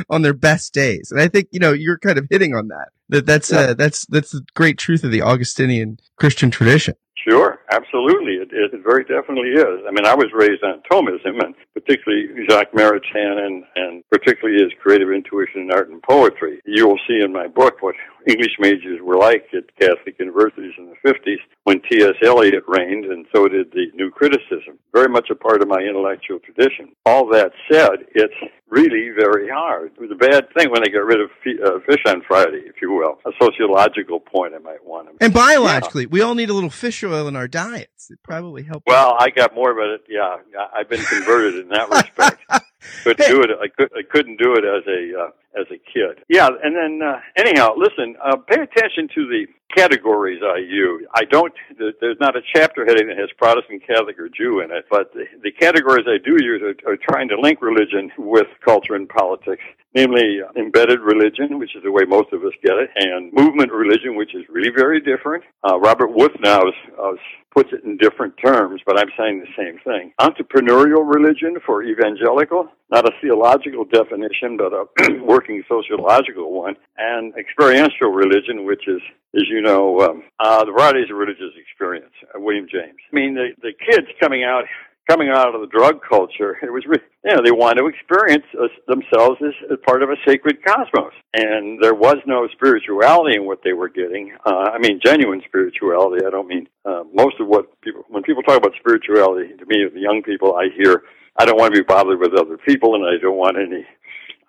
[0.10, 1.12] on their best days.
[1.12, 2.88] And I think, you know, you're kind of hitting on that.
[3.10, 3.60] That that's yeah.
[3.60, 6.95] uh, that's that's the great truth of the Augustinian Christian tradition.
[7.15, 8.34] Sure, absolutely.
[8.36, 9.84] It, it very definitely is.
[9.88, 14.72] I mean, I was raised on Thomism, and particularly Jacques Maritain, and, and particularly his
[14.82, 16.60] creative intuition in art and poetry.
[16.66, 17.96] You will see in my book what
[18.28, 22.13] English majors were like at Catholic universities in the 50s when T.S.
[22.23, 24.78] Eliot reigned, and so did the New Criticism.
[24.93, 26.89] Very much a part of my intellectual tradition.
[27.08, 28.36] All that said, it's
[28.69, 29.91] really very hard.
[29.95, 31.30] It was a bad thing when they got rid of
[31.65, 33.17] uh, fish on Friday, if you will.
[33.25, 35.25] A sociological point I might want to.
[35.25, 36.10] And biologically, yeah.
[36.12, 38.12] we all need a little fish oil in our diets.
[38.12, 38.84] It probably helps.
[38.86, 40.38] Well, I got more, but it, yeah,
[40.71, 42.43] I've been converted in that respect.
[43.04, 43.49] couldn't do it.
[43.60, 46.23] I, could, I couldn't do it as a uh, as a kid.
[46.30, 48.15] Yeah, and then uh, anyhow, listen.
[48.23, 51.06] Uh, pay attention to the categories I use.
[51.13, 51.54] I don't.
[51.78, 55.25] There's not a chapter heading that has Protestant, Catholic, or Jew in it, but the,
[55.43, 59.63] the categories I do use are, are trying to link religion with culture and politics
[59.95, 64.17] namely embedded religion, which is the way most of us get it, and movement religion,
[64.17, 65.43] which is really very different.
[65.63, 66.69] Uh, Robert Wuthnow
[67.01, 67.13] uh,
[67.56, 70.12] puts it in different terms, but I'm saying the same thing.
[70.19, 74.84] Entrepreneurial religion for evangelical, not a theological definition, but a
[75.23, 79.01] working sociological one, and experiential religion, which is,
[79.36, 82.13] as you know, um, uh, the varieties of religious experience.
[82.24, 82.98] Uh, William James.
[83.12, 84.63] I mean, the, the kids coming out
[85.10, 88.45] coming out of the drug culture, it was, you know, they wanted to experience
[88.88, 91.13] themselves as, as part of a sacred cosmos.
[91.34, 94.36] And there was no spirituality in what they were getting.
[94.45, 96.26] Uh, I mean, genuine spirituality.
[96.26, 99.86] I don't mean, uh, most of what people, when people talk about spirituality, to me,
[99.93, 101.04] the young people, I hear,
[101.38, 103.86] I don't want to be bothered with other people and I don't want any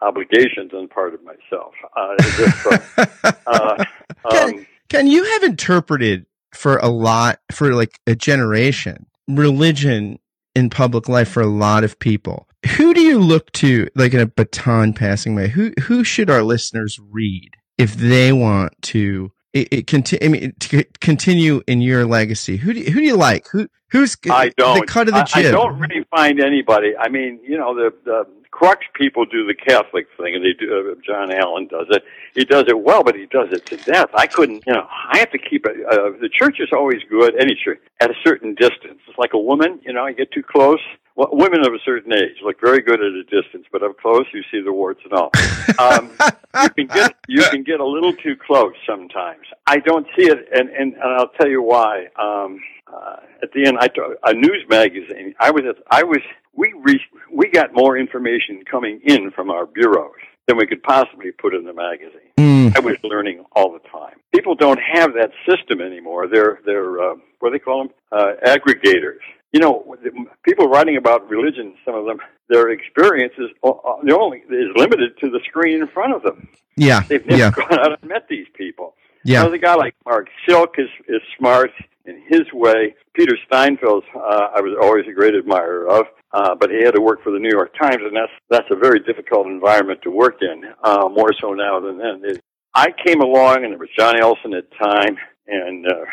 [0.00, 1.72] obligations on part of myself.
[1.96, 3.84] Uh, just, uh, uh,
[4.30, 10.18] um, Ken, you have interpreted for a lot, for like a generation, religion
[10.54, 12.48] in public life for a lot of people.
[12.76, 15.48] Who do you look to, like in a baton passing way?
[15.48, 20.54] Who who should our listeners read if they want to it, it conti- I mean,
[20.60, 22.56] to continue in your legacy?
[22.56, 23.46] Who do you, who do you like?
[23.48, 25.46] Who who's I don't the cut of the jib?
[25.46, 26.92] I, I don't really find anybody.
[26.98, 30.66] I mean, you know, the, the crux people do the Catholic thing, and they do.
[30.72, 32.02] Uh, John Allen does it.
[32.34, 34.08] He does it well, but he does it to death.
[34.14, 34.64] I couldn't.
[34.66, 35.76] You know, I have to keep it.
[35.86, 37.34] Uh, the church is always good.
[37.38, 39.00] Any church at a certain distance.
[39.06, 39.80] It's like a woman.
[39.84, 40.80] You know, you get too close.
[41.16, 44.26] Well, women of a certain age look very good at a distance, but up close
[44.34, 45.30] you see the warts and all.
[45.78, 46.10] Um,
[46.62, 49.46] you can get you can get a little too close sometimes.
[49.66, 52.08] I don't see it, and and, and I'll tell you why.
[52.20, 53.88] Um, uh, at the end, I
[54.24, 55.34] a news magazine.
[55.40, 56.20] I was at, I was
[56.54, 57.00] we re,
[57.32, 60.12] we got more information coming in from our bureaus
[60.46, 62.30] than we could possibly put in the magazine.
[62.38, 62.76] Mm.
[62.76, 64.16] I was learning all the time.
[64.34, 66.28] People don't have that system anymore.
[66.28, 67.94] They're they're uh, what do they call them?
[68.12, 69.24] Uh, aggregators.
[69.56, 69.96] You know,
[70.42, 71.66] people writing about religion.
[71.86, 72.18] Some of them,
[72.50, 76.22] their experience is uh, uh, the only is limited to the screen in front of
[76.22, 76.46] them.
[76.76, 77.50] Yeah, they've never yeah.
[77.52, 78.88] gone out and met these people.
[79.24, 81.70] Yeah, there's a guy like Mark Silk is is smart
[82.04, 82.94] in his way.
[83.14, 87.00] Peter Steinfels, uh, I was always a great admirer of, uh, but he had to
[87.00, 90.36] work for the New York Times, and that's that's a very difficult environment to work
[90.42, 92.20] in, uh, more so now than then.
[92.24, 92.42] It,
[92.74, 95.16] I came along, and it was John Elson at the time,
[95.46, 96.04] and uh,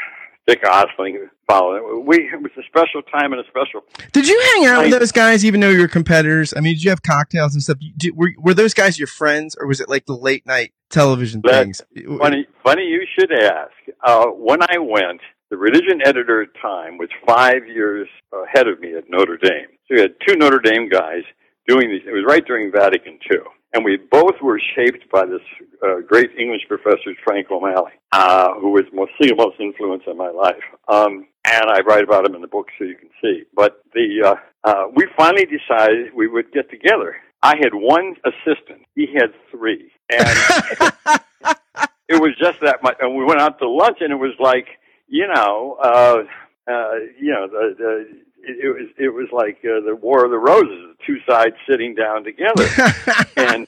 [0.48, 2.04] Dick Ostling followed.
[2.06, 3.84] We it was a special time and a special.
[4.12, 6.54] Did you hang out with those guys, even though you were competitors?
[6.56, 7.78] I mean, did you have cocktails and stuff?
[7.98, 11.42] Did, were were those guys your friends, or was it like the late night television
[11.42, 11.82] things?
[12.20, 13.72] Funny, funny you should ask.
[14.04, 18.96] Uh, when I went, the religion editor at Time was five years ahead of me
[18.96, 19.68] at Notre Dame.
[19.88, 21.24] So we had two Notre Dame guys
[21.68, 22.02] doing these.
[22.06, 23.40] It was right during Vatican II.
[23.74, 25.42] And we both were shaped by this
[25.84, 30.30] uh, great English professor, Frank O'Malley, uh, who was most, the most influence in my
[30.30, 30.62] life.
[30.88, 33.44] Um, and I write about him in the book so you can see.
[33.56, 37.16] But the uh, uh, we finally decided we would get together.
[37.42, 38.84] I had one assistant.
[38.96, 39.92] He had three.
[40.10, 40.22] And
[42.08, 42.96] it was just that much.
[43.02, 44.68] And we went out to lunch, and it was like
[45.08, 46.24] you know, uh,
[46.72, 48.08] uh, you know, the, the
[48.44, 51.56] it, it was it was like uh, the War of the Roses, the two sides
[51.70, 52.68] sitting down together,
[53.38, 53.68] and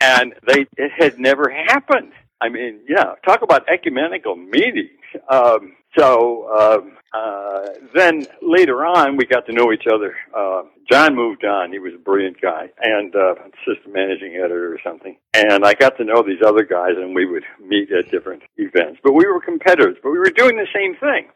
[0.00, 2.12] and they it had never happened.
[2.40, 4.90] I mean, yeah, talk about ecumenical meetings.
[5.28, 10.16] Um, so um, uh, then later on, we got to know each other.
[10.36, 14.78] Uh, John moved on; he was a brilliant guy and uh, assistant managing editor or
[14.82, 15.16] something.
[15.34, 19.00] And I got to know these other guys, and we would meet at different events.
[19.04, 21.28] But we were competitors, but we were doing the same thing.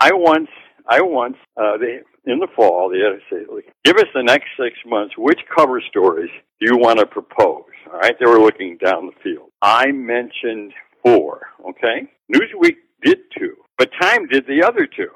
[0.00, 0.48] I once,
[0.88, 3.46] I once, uh, they, in the fall, the editor said,
[3.84, 5.14] "Give us the next six months.
[5.18, 9.12] Which cover stories do you want to propose?" All right, they were looking down the
[9.22, 9.50] field.
[9.60, 10.72] I mentioned
[11.02, 11.48] four.
[11.68, 13.56] Okay, Newsweek did two.
[13.76, 15.10] But Time did the other two.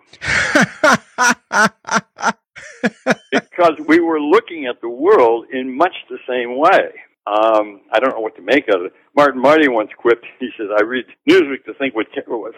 [3.33, 6.93] because we were looking at the world in much the same way.
[7.27, 8.93] Um, I don't know what to make of it.
[9.15, 10.27] Martin Marty once quipped.
[10.43, 12.09] He says, "I read Newsweek to think what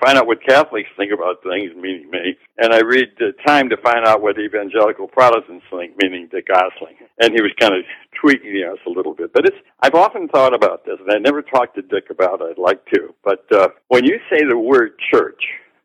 [0.00, 3.76] find out what Catholics think about things, meaning me, and I read uh, Time to
[3.76, 7.84] find out what evangelical Protestants think, meaning Dick Ostling." And he was kind of
[8.18, 9.32] tweaking us a little bit.
[9.34, 12.56] But it's I've often thought about this, and I never talked to Dick about it.
[12.56, 13.14] I'd like to.
[13.22, 15.44] But uh, when you say the word church,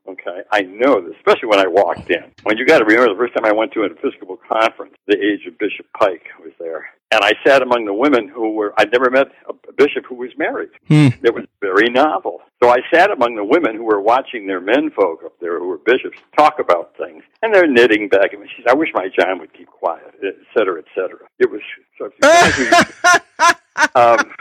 [0.10, 2.32] Okay, I know this, especially when I walked in.
[2.42, 5.16] When you got to remember, the first time I went to an Episcopal conference, the
[5.16, 8.74] age of Bishop Pike was there, and I sat among the women who were.
[8.78, 10.70] I'd never met a bishop who was married.
[10.88, 11.08] Hmm.
[11.24, 12.42] It was very novel.
[12.62, 15.68] So I sat among the women who were watching their men folk up there, who
[15.68, 18.48] were bishops, talk about things, and they're knitting back at me.
[18.56, 21.26] She said, "I wish my John would keep quiet," et cetera, et cetera.
[21.40, 21.62] It was
[21.98, 22.12] so.
[23.96, 24.32] um,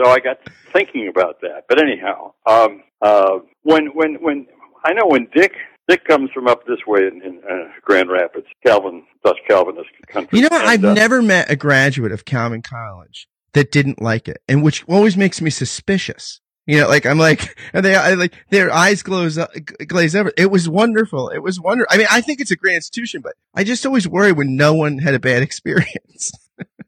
[0.00, 0.38] so I got
[0.72, 1.64] thinking about that.
[1.68, 4.46] But anyhow, um, uh, when when when
[4.84, 5.52] I know when Dick
[5.88, 10.38] Dick comes from up this way in, in uh, Grand Rapids, Calvin Dutch Calvinist country.
[10.38, 10.60] You know, what?
[10.60, 14.62] And, I've uh, never met a graduate of Calvin College that didn't like it, and
[14.62, 16.40] which always makes me suspicious.
[16.66, 19.50] You know, like I'm like, and they I, like their eyes glows up,
[19.86, 20.30] glaze over.
[20.36, 21.30] It was wonderful.
[21.30, 21.88] It was wonderful.
[21.90, 24.74] I mean, I think it's a great institution, but I just always worry when no
[24.74, 26.30] one had a bad experience.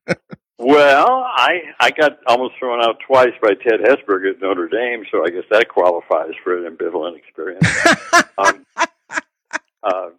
[0.62, 5.24] Well, I I got almost thrown out twice by Ted Hesburgh at Notre Dame, so
[5.24, 7.66] I guess that qualifies for an ambivalent experience.
[8.38, 8.66] um,
[9.82, 10.10] uh,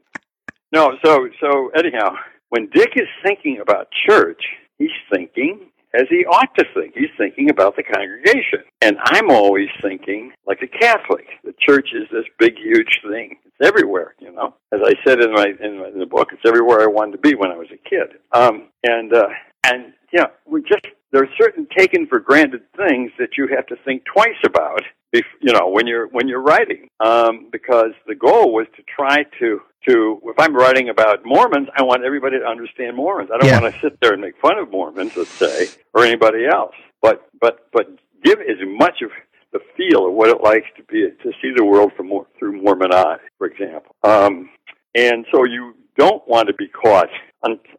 [0.73, 2.15] no, so so anyhow,
[2.49, 4.41] when Dick is thinking about church,
[4.79, 6.95] he's thinking as he ought to think.
[6.95, 11.27] He's thinking about the congregation, and I'm always thinking like a Catholic.
[11.43, 13.37] The church is this big, huge thing.
[13.45, 14.55] It's everywhere, you know.
[14.73, 17.17] As I said in my in, my, in the book, it's everywhere I wanted to
[17.19, 18.17] be when I was a kid.
[18.31, 19.27] Um, and uh,
[19.65, 23.75] and yeah, we just there are certain taken for granted things that you have to
[23.85, 24.81] think twice about.
[25.13, 29.23] If you know when you're when you're writing, um, because the goal was to try
[29.39, 33.29] to to if I'm writing about Mormons, I want everybody to understand Mormons.
[33.33, 33.59] I don't Yeah.
[33.61, 36.75] want to sit there and make fun of Mormons, let's say, or anybody else.
[37.01, 37.87] But but but
[38.23, 39.11] give as much of
[39.53, 42.93] the feel of what it likes to be to see the world from through Mormon
[42.93, 43.95] eyes, for example.
[44.03, 44.49] Um,
[44.95, 47.09] and so you don't want to be caught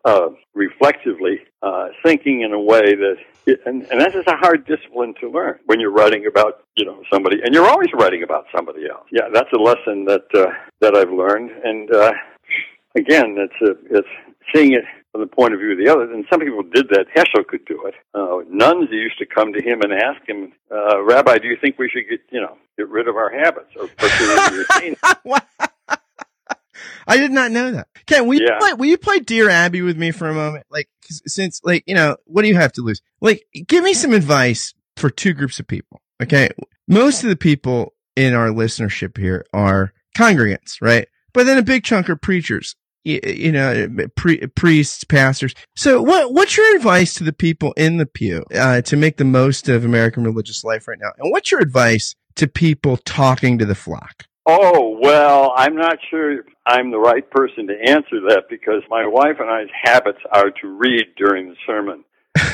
[0.04, 3.16] uh, reflexively uh, thinking in a way that,
[3.66, 7.02] and, and that is a hard discipline to learn when you're writing about you know
[7.12, 9.06] somebody, and you're always writing about somebody else.
[9.10, 10.46] Yeah, that's a lesson that uh,
[10.80, 12.12] that I've learned, and uh,
[12.94, 14.08] again, it's a, it's
[14.54, 16.10] seeing it from the point of view of the other.
[16.12, 17.06] And some people did that.
[17.14, 17.94] Heschel could do it.
[18.14, 21.76] Uh, nuns used to come to him and ask him, uh, Rabbi, do you think
[21.76, 24.96] we should get you know get rid of our habits or, or should we retain
[27.06, 27.88] I did not know that.
[28.06, 28.58] Ken, will you Yeah.
[28.58, 28.72] play?
[28.74, 30.64] Will you play Dear Abby with me for a moment?
[30.70, 33.00] Like, since, like, you know, what do you have to lose?
[33.20, 36.00] Like, give me some advice for two groups of people.
[36.22, 36.48] Okay,
[36.88, 41.08] most of the people in our listenership here are congregants, right?
[41.32, 42.76] But then a big chunk are preachers.
[43.04, 45.54] You, you know, pre- priests, pastors.
[45.74, 49.24] So, what what's your advice to the people in the pew uh, to make the
[49.24, 51.10] most of American religious life right now?
[51.18, 54.26] And what's your advice to people talking to the flock?
[54.44, 59.36] Oh, well, I'm not sure I'm the right person to answer that because my wife
[59.38, 62.04] and I's habits are to read during the sermon.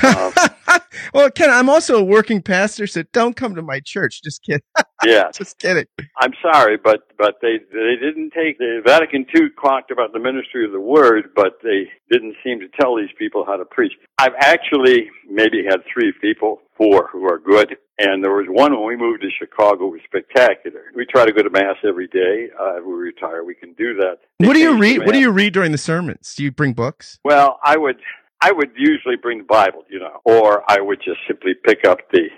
[0.03, 0.33] Um,
[1.15, 4.23] well, Ken, I'm also a working pastor, so don't come to my church.
[4.23, 4.63] Just kidding.
[5.05, 5.87] yeah, Just kidding.
[6.19, 10.65] I'm sorry, but but they they didn't take the Vatican II talked about the ministry
[10.65, 13.93] of the word, but they didn't seem to tell these people how to preach.
[14.19, 18.87] I've actually maybe had three people, four who are good, and there was one when
[18.87, 20.85] we moved to Chicago was spectacular.
[20.95, 22.49] We try to go to mass every day.
[22.59, 24.19] Uh, if we retire, we can do that.
[24.39, 25.05] What do you read?
[25.05, 26.35] What do you read during the sermons?
[26.37, 27.19] Do you bring books?
[27.25, 27.97] Well, I would
[28.41, 31.99] I would usually bring the Bible, you know, or I would just simply pick up
[32.13, 32.29] the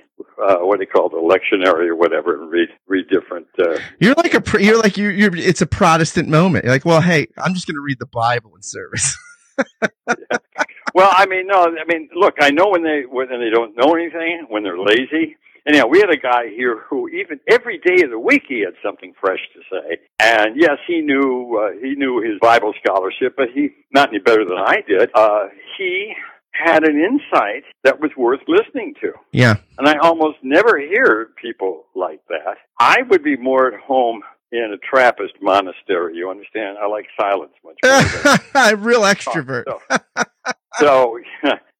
[0.43, 3.47] uh, what do you call the lectionary or whatever, and read read different.
[3.59, 4.63] Uh, You're like a.
[4.63, 5.09] You're like you.
[5.09, 5.35] You're.
[5.37, 6.65] It's a Protestant moment.
[6.65, 9.17] You're like, well, hey, I'm just going to read the Bible in service.
[10.95, 13.95] well, I mean, no, I mean, look, I know when they when they don't know
[13.95, 15.37] anything, when they're lazy.
[15.67, 18.75] Anyhow, we had a guy here who even every day of the week he had
[18.83, 19.99] something fresh to say.
[20.21, 24.45] And yes, he knew uh, he knew his Bible scholarship, but he not any better
[24.45, 25.11] than I did.
[25.15, 26.13] Uh, he
[26.53, 29.13] had an insight that was worth listening to.
[29.33, 29.55] yeah.
[29.79, 32.57] And I almost never hear people like that.
[32.79, 36.17] I would be more at home in a Trappist monastery.
[36.17, 36.77] You understand?
[36.79, 38.43] I like silence much better.
[38.53, 39.65] than Real extrovert.
[39.67, 39.81] So,
[40.81, 41.19] so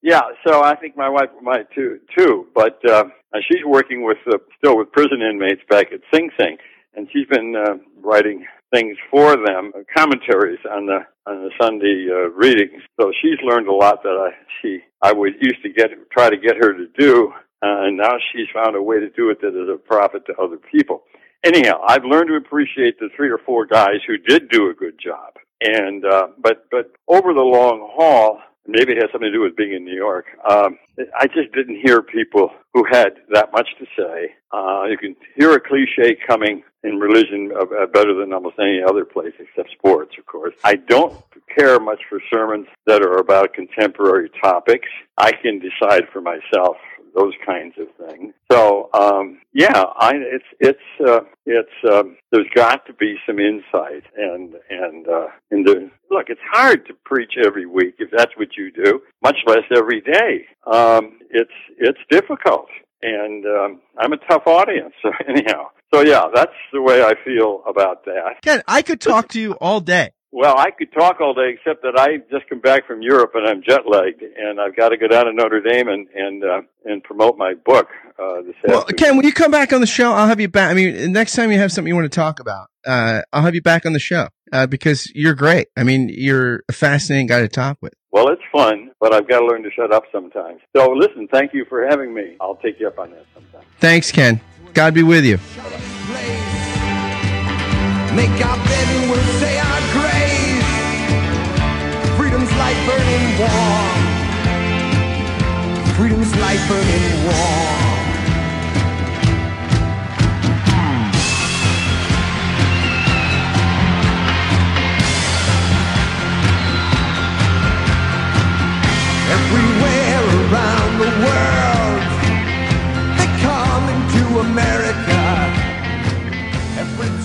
[0.01, 1.99] yeah, so I think my wife might too.
[2.17, 3.05] Too, but uh,
[3.47, 6.57] she's working with uh, still with prison inmates back at Sing Sing,
[6.95, 12.07] and she's been uh, writing things for them, uh, commentaries on the on the Sunday
[12.09, 12.81] uh, readings.
[12.99, 16.37] So she's learned a lot that I she I would used to get try to
[16.37, 19.49] get her to do, uh, and now she's found a way to do it that
[19.49, 21.03] is a profit to other people.
[21.43, 24.99] Anyhow, I've learned to appreciate the three or four guys who did do a good
[25.03, 29.41] job, and uh, but but over the long haul, maybe it has something to do
[29.41, 30.25] with being in New York.
[30.49, 30.77] Um,
[31.17, 34.31] I just didn't hear people who had that much to say.
[34.51, 39.05] Uh, you can hear a cliche coming in religion uh, better than almost any other
[39.05, 40.55] place except sports, of course.
[40.63, 41.15] I don't
[41.57, 44.87] care much for sermons that are about contemporary topics.
[45.17, 46.77] I can decide for myself
[47.15, 48.33] those kinds of things.
[48.51, 54.03] So um, yeah, I, it's it's uh, it's um, there's got to be some insight
[54.17, 56.27] and and uh, in the look.
[56.29, 60.45] It's hard to preach every week if that's what you do, much less every day.
[60.71, 62.67] Um, it's it's difficult,
[63.01, 64.93] and um, I'm a tough audience.
[65.01, 68.41] So anyhow, so yeah, that's the way I feel about that.
[68.41, 70.11] Ken, I could talk to you all day.
[70.33, 73.45] Well, I could talk all day, except that I just come back from Europe and
[73.45, 76.61] I'm jet lagged, and I've got to go down to Notre Dame and and uh,
[76.85, 77.87] and promote my book.
[78.17, 78.97] Uh, this Well, afternoon.
[78.97, 80.69] Ken, when you come back on the show, I'll have you back.
[80.71, 83.55] I mean, next time you have something you want to talk about, uh, I'll have
[83.55, 85.67] you back on the show uh, because you're great.
[85.75, 87.93] I mean, you're a fascinating guy to talk with.
[88.11, 90.61] Well, it's fun, but I've got to learn to shut up sometimes.
[90.75, 92.37] So, listen, thank you for having me.
[92.39, 93.63] I'll take you up on that sometime.
[93.79, 94.39] Thanks, Ken.
[94.73, 95.39] God be with you.
[102.51, 104.01] Freedom's light burning warm.
[105.95, 107.90] Freedom's light burning warm.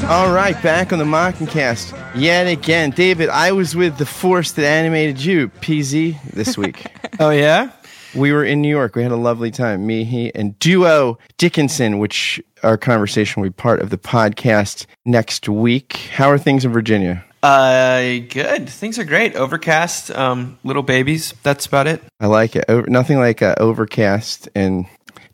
[0.09, 2.91] All right, back on the Mockingcast yet again.
[2.91, 6.87] David, I was with the force that animated you, PZ, this week.
[7.19, 7.71] Oh yeah.
[8.15, 8.95] we were in New York.
[8.95, 9.87] We had a lovely time.
[9.87, 15.49] Me, he, and Duo Dickinson, which our conversation will be part of the podcast next
[15.49, 15.97] week.
[16.13, 17.25] How are things in Virginia?
[17.43, 18.69] Uh, good.
[18.69, 19.35] Things are great.
[19.35, 20.11] Overcast.
[20.11, 21.33] Um, little babies.
[21.43, 22.03] That's about it.
[22.21, 22.67] I like it.
[22.69, 24.85] Over, nothing like uh, overcast and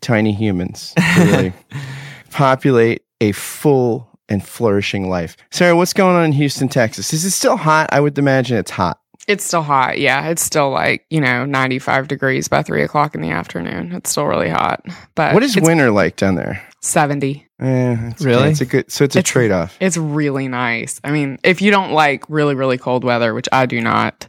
[0.01, 1.53] tiny humans to really
[2.31, 5.37] populate a full and flourishing life.
[5.51, 7.13] Sarah, what's going on in Houston, Texas?
[7.13, 7.89] Is it still hot?
[7.93, 8.99] I would imagine it's hot.
[9.29, 9.99] It's still hot.
[10.01, 13.93] Yeah, it's still like you know ninety five degrees by three o'clock in the afternoon.
[13.93, 14.85] It's still really hot.
[15.15, 16.61] But What is winter like down there?
[16.81, 17.47] seventy?
[17.61, 18.49] Eh, it's, Really?
[18.51, 18.91] It's a good.
[18.91, 19.77] So it's a trade off.
[19.81, 21.01] It's really nice.
[21.05, 24.27] I mean, if you don't like really really cold weather, which I do not,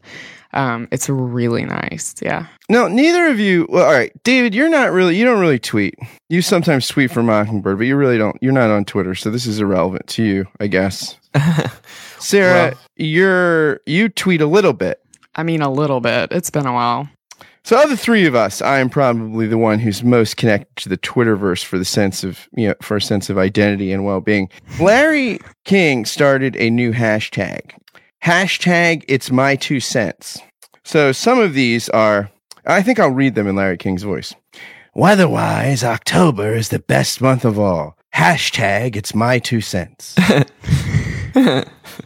[0.53, 2.15] um, it's really nice.
[2.21, 2.47] Yeah.
[2.69, 3.65] No, neither of you.
[3.69, 5.15] Well, all right, David, you're not really.
[5.17, 5.95] You don't really tweet.
[6.29, 8.37] You sometimes tweet for Mockingbird, but you really don't.
[8.41, 11.17] You're not on Twitter, so this is irrelevant to you, I guess.
[12.19, 14.99] Sarah, Well- you're you tweet a little bit.
[15.35, 16.31] I mean, a little bit.
[16.31, 17.09] It's been a while.
[17.65, 20.89] So, of the three of us, I am probably the one who's most connected to
[20.89, 24.19] the Twitterverse for the sense of you know for a sense of identity and well
[24.21, 24.49] being.
[24.81, 27.71] Larry King started a new hashtag.
[28.23, 30.39] Hashtag It's My Two Cents.
[30.85, 32.29] So some of these are.
[32.65, 34.33] I think I'll read them in Larry King's voice.
[34.95, 37.97] Weatherwise, October is the best month of all.
[38.15, 40.15] Hashtag It's My Two Cents.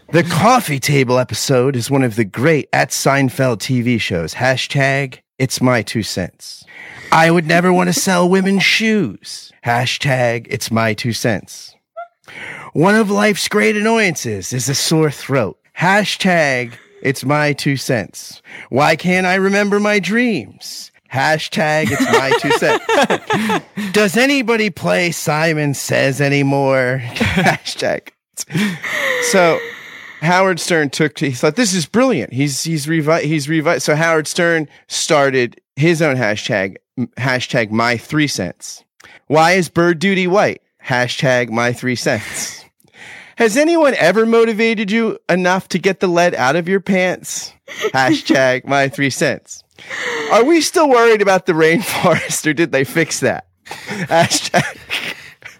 [0.09, 4.33] The coffee table episode is one of the great at Seinfeld TV shows.
[4.33, 6.65] Hashtag it's my two cents.
[7.11, 9.51] I would never want to sell women's shoes.
[9.65, 11.75] Hashtag it's my two cents.
[12.73, 15.59] One of life's great annoyances is a sore throat.
[15.77, 16.73] Hashtag
[17.03, 18.41] it's my two cents.
[18.69, 20.91] Why can't I remember my dreams?
[21.13, 22.51] Hashtag it's my two
[23.79, 23.93] cents.
[23.93, 26.99] Does anybody play Simon Says anymore?
[27.03, 28.09] Hashtag.
[29.31, 29.59] So
[30.21, 32.33] Howard Stern took he thought this is brilliant.
[32.33, 36.77] He's he's revi- he's revi- so Howard Stern started his own hashtag
[37.17, 38.83] hashtag my three cents.
[39.27, 40.61] Why is bird duty white?
[40.83, 42.65] Hashtag my three cents.
[43.37, 47.53] Has anyone ever motivated you enough to get the lead out of your pants?
[47.93, 49.63] Hashtag my three cents.
[50.31, 53.47] Are we still worried about the rainforest or did they fix that?
[53.67, 55.15] Hashtag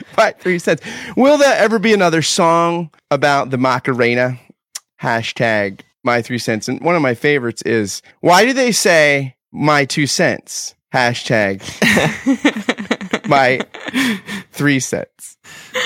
[0.18, 0.82] my three cents.
[1.16, 4.40] Will there ever be another song about the Macarena?
[5.00, 6.68] Hashtag my three cents.
[6.68, 10.74] And one of my favorites is why do they say my two cents?
[10.92, 11.62] Hashtag
[13.30, 13.62] my
[14.52, 15.37] three cents.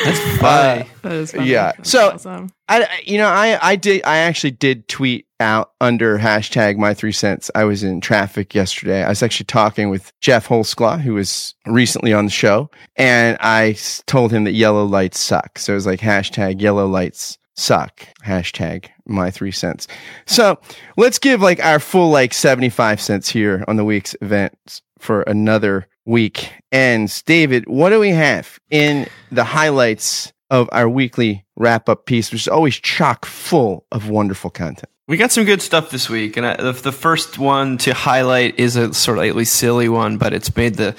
[0.03, 0.89] That's uh, funny.
[1.01, 1.49] That is funny.
[1.49, 1.71] yeah.
[1.77, 2.49] That's So- awesome.
[2.69, 7.11] I, you know, I, I did, I actually did tweet out under hashtag my three
[7.11, 7.51] cents.
[7.53, 9.03] I was in traffic yesterday.
[9.03, 13.75] I was actually talking with Geoff Holsclaw, who was recently on the show, and I
[14.05, 15.59] told him that yellow lights suck.
[15.59, 18.07] So it was like hashtag yellow lights suck.
[18.25, 19.87] Hashtag my three cents.
[20.25, 20.57] So
[20.95, 25.87] let's give like our full like 75 cents here on the week's events for another
[26.05, 27.21] week ends.
[27.23, 32.41] David, what do we have in the highlights of our weekly wrap up piece, which
[32.41, 34.89] is always chock full of wonderful content?
[35.11, 38.57] We got some good stuff this week, and I, the, the first one to highlight
[38.57, 40.95] is a sort of slightly silly one, but it's made the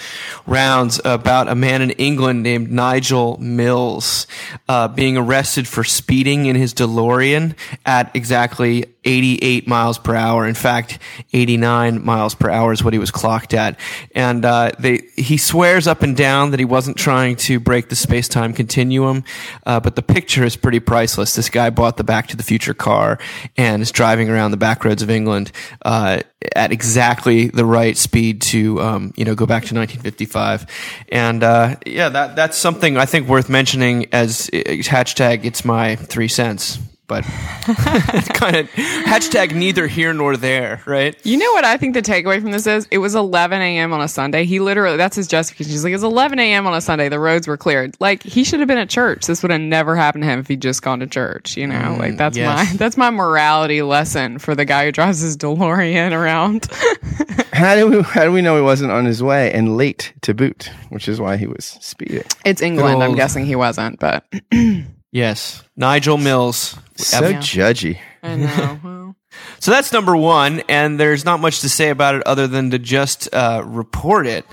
[0.46, 4.26] rounds about a man in England named Nigel Mills
[4.68, 7.56] uh, being arrested for speeding in his DeLorean
[7.86, 10.46] at exactly 88 miles per hour.
[10.46, 10.98] In fact,
[11.32, 13.78] 89 miles per hour is what he was clocked at,
[14.14, 17.96] and uh, they he swears up and down that he wasn't trying to break the
[17.96, 19.24] space time continuum,
[19.66, 21.34] uh, but the picture is pretty priceless.
[21.34, 23.18] This guy bought the Back to the Future car
[23.56, 25.52] and is driving around the back roads of England
[25.84, 26.18] uh,
[26.56, 30.66] at exactly the right speed to um, you know go back to 1955,
[31.10, 35.44] and uh, yeah, that that's something I think worth mentioning as uh, hashtag.
[35.44, 36.80] It's my three cents
[37.12, 37.26] but
[38.14, 41.14] it's kind of hashtag neither here nor there, right?
[41.26, 42.88] You know what I think the takeaway from this is?
[42.90, 43.92] It was 11 a.m.
[43.92, 44.46] on a Sunday.
[44.46, 45.72] He literally, that's his justification.
[45.72, 46.66] He's like, it's 11 a.m.
[46.66, 47.10] on a Sunday.
[47.10, 47.98] The roads were cleared.
[48.00, 49.26] Like, he should have been at church.
[49.26, 51.74] This would have never happened to him if he'd just gone to church, you know?
[51.74, 52.70] Mm, like, that's yes.
[52.70, 56.66] my, that's my morality lesson for the guy who drives his DeLorean around.
[57.52, 60.32] How do we how do we know he wasn't on his way and late to
[60.32, 62.24] boot, which is why he was speeding.
[62.46, 63.02] it's England.
[63.02, 64.24] I'm guessing he wasn't, but
[65.12, 66.76] Yes, Nigel Mills.
[66.96, 67.98] So judgy.
[68.22, 69.14] I know.
[69.60, 72.78] So that's number one, and there's not much to say about it other than to
[72.78, 74.44] just uh, report it.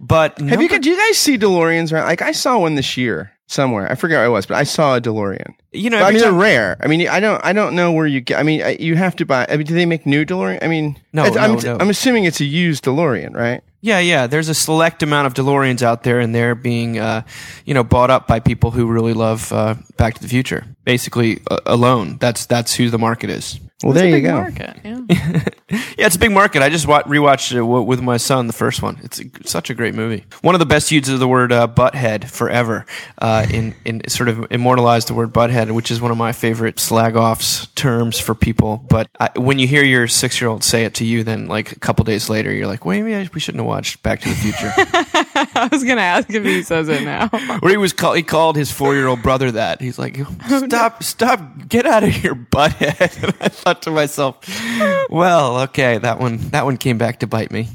[0.00, 0.68] But Have you?
[0.68, 2.06] Do you guys see DeLoreans around?
[2.06, 3.88] Like I saw one this year somewhere.
[3.90, 5.54] I forget where it was, but I saw a DeLorean.
[5.72, 6.76] you know, I every mean, they're rare.
[6.80, 8.40] I mean, I don't, I don't know where you get.
[8.40, 9.46] I mean, I- you have to buy.
[9.48, 10.58] I mean, do they make new DeLorean?
[10.62, 11.76] I mean, No, it's- I'm, no, no.
[11.78, 13.62] I'm assuming it's a used DeLorean, right?
[13.84, 14.28] Yeah, yeah.
[14.28, 17.20] There's a select amount of DeLoreans out there, and they're being, uh,
[17.66, 20.64] you know, bought up by people who really love uh, Back to the Future.
[20.84, 22.16] Basically, uh, alone.
[22.18, 23.60] That's that's who the market is.
[23.84, 24.34] Well, there you go.
[24.40, 24.76] market.
[24.84, 25.44] Yeah.
[25.96, 26.62] Yeah, it's a big market.
[26.62, 28.98] I just wa- rewatched it w- with my son, the first one.
[29.02, 30.24] It's a, such a great movie.
[30.42, 32.84] One of the best uses of the word uh, butthead forever.
[33.18, 36.78] Uh, in in sort of immortalized the word butthead, which is one of my favorite
[36.78, 38.84] slag offs terms for people.
[38.88, 41.72] But I, when you hear your six year old say it to you, then like
[41.72, 44.28] a couple days later, you're like, wait, maybe I- we shouldn't have watched Back to
[44.28, 44.72] the Future.
[45.56, 47.30] I was going to ask if he says it now.
[47.62, 49.80] Or he was call, he called his four year old brother that.
[49.80, 50.18] He's like,
[50.48, 53.52] stop, stop, get out of here, butthead.
[53.74, 57.50] And I thought to myself, well, okay, that one that one came back to bite
[57.50, 57.68] me.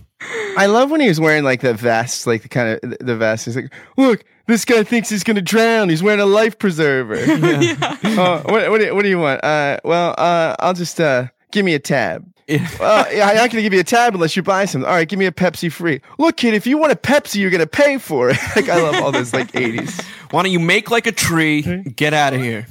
[0.57, 3.45] I love when he was wearing like the vest, like the kind of the vest.
[3.45, 5.89] He's like, look, this guy thinks he's gonna drown.
[5.89, 7.15] He's wearing a life preserver.
[8.19, 9.41] Uh, what, what, do you, what do you want?
[9.45, 12.25] Uh, well, uh, I'll just uh, give me a tab.
[12.77, 14.83] Well, yeah, I'm not gonna give you a tab unless you buy some.
[14.83, 16.01] All right, give me a Pepsi free.
[16.17, 18.37] Look, kid, if you want a Pepsi, you're gonna pay for it.
[18.55, 20.03] like I love all this like '80s.
[20.31, 21.61] Why don't you make like a tree?
[21.61, 22.67] Get out of here.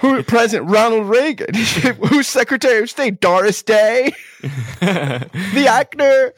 [0.00, 1.54] Who President Ronald Reagan?
[2.08, 3.20] Who's Secretary of State?
[3.20, 6.34] Doris Day, the actor.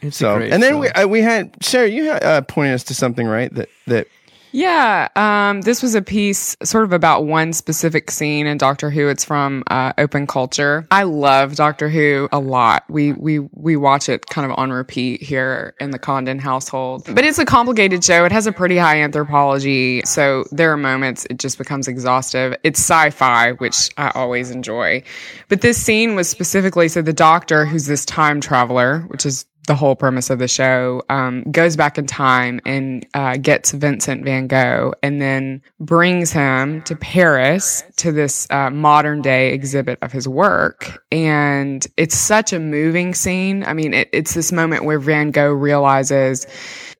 [0.00, 1.88] It's So, great and then we uh, we had Sarah.
[1.88, 3.52] You uh, pointed us to something, right?
[3.54, 4.06] That that
[4.52, 9.08] Yeah, um, this was a piece sort of about one specific scene in Doctor Who.
[9.08, 10.86] It's from uh, Open Culture.
[10.90, 12.84] I love Doctor Who a lot.
[12.88, 17.04] We we we watch it kind of on repeat here in the Condon household.
[17.14, 18.24] But it's a complicated show.
[18.24, 22.56] It has a pretty high anthropology, so there are moments it just becomes exhaustive.
[22.62, 25.02] It's sci-fi, which I always enjoy.
[25.48, 29.76] But this scene was specifically so the Doctor, who's this time traveler, which is the
[29.76, 34.48] whole premise of the show, um, goes back in time and uh, gets Vincent van
[34.48, 40.26] Gogh and then brings him to Paris to this uh, modern day exhibit of his
[40.26, 41.04] work.
[41.12, 43.62] And it's such a moving scene.
[43.62, 46.46] I mean, it, it's this moment where Van Gogh realizes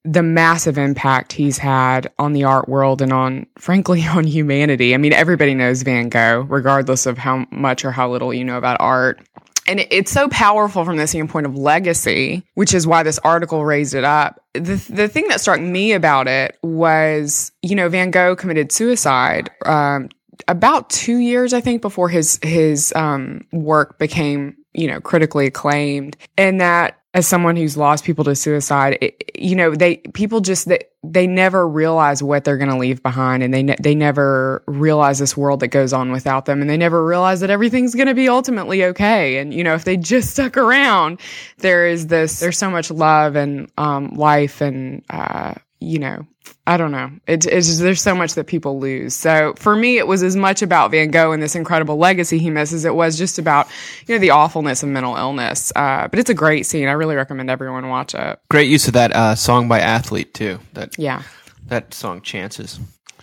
[0.05, 4.95] the massive impact he's had on the art world and on, frankly, on humanity.
[4.95, 8.59] I mean, everybody knows Van Gogh, regardless of how much or how little you know
[8.59, 9.21] about art.
[9.69, 13.95] And it's so powerful from the standpoint of legacy, which is why this article raised
[13.95, 14.41] it up.
[14.55, 19.51] The, the thing that struck me about it was, you know, Van Gogh committed suicide
[19.67, 20.09] um,
[20.49, 26.17] about two years, I think, before his his um, work became, you know, critically acclaimed,
[26.37, 30.69] and that as someone who's lost people to suicide, it, you know, they people just
[30.69, 34.63] they, they never realize what they're going to leave behind, and they ne- they never
[34.67, 38.07] realize this world that goes on without them, and they never realize that everything's going
[38.07, 39.39] to be ultimately okay.
[39.39, 41.21] And you know, if they just stuck around,
[41.59, 46.25] there is this there's so much love and um, life and uh, you know,
[46.69, 47.11] I don't know.
[47.27, 49.15] It, it's just, there's so much that people lose.
[49.15, 52.51] So for me, it was as much about Van Gogh and this incredible legacy he
[52.51, 52.85] misses.
[52.85, 53.69] It was just about,
[54.07, 55.73] you know, the awfulness of mental illness.
[55.75, 56.87] Uh, but it's a great scene.
[56.87, 58.39] I really recommend everyone watch it.
[58.51, 60.59] Great use of that uh, song by Athlete too.
[60.75, 61.23] That Yeah.
[61.69, 62.79] that song Chances.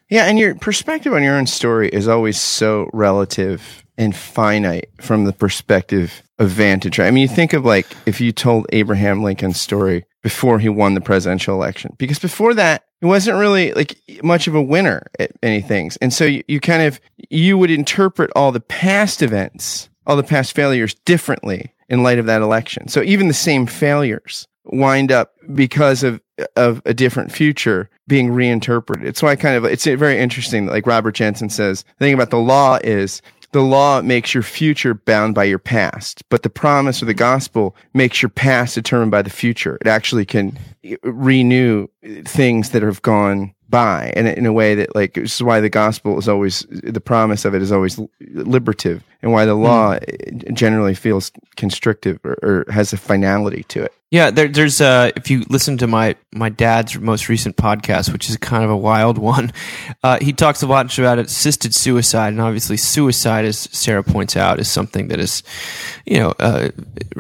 [0.10, 5.26] Yeah, and your perspective on your own story is always so relative and finite from
[5.26, 7.00] the perspective of vantage.
[7.00, 7.08] right?
[7.08, 10.96] I mean, you think of like if you told Abraham Lincoln's story before he won
[10.96, 15.32] the presidential election, because before that, he wasn't really like much of a winner at
[15.42, 15.98] many things.
[15.98, 20.24] And so you, you kind of, you would interpret all the past events, all the
[20.24, 22.88] past failures differently in light of that election.
[22.88, 26.22] So even the same failures wind up because of
[26.56, 29.08] of a different future being reinterpreted.
[29.08, 32.30] It's why kind of it's very interesting that like Robert Jenson says the thing about
[32.30, 33.22] the law is
[33.56, 37.74] the law makes your future bound by your past, but the promise of the gospel
[37.94, 39.78] makes your past determined by the future.
[39.80, 40.60] It actually can
[41.04, 41.88] renew
[42.26, 45.70] things that have gone by and in a way that like this is why the
[45.70, 50.54] gospel is always the promise of it is always liberative and why the law mm.
[50.54, 55.30] generally feels constrictive or, or, has a finality to it yeah, there, there's uh, if
[55.30, 59.18] you listen to my my dad's most recent podcast, which is kind of a wild
[59.34, 59.52] one,
[60.04, 64.60] uh, he talks a lot about assisted suicide, and obviously suicide, as Sarah points out,
[64.62, 65.44] is something that is,
[66.06, 66.70] you know, uh,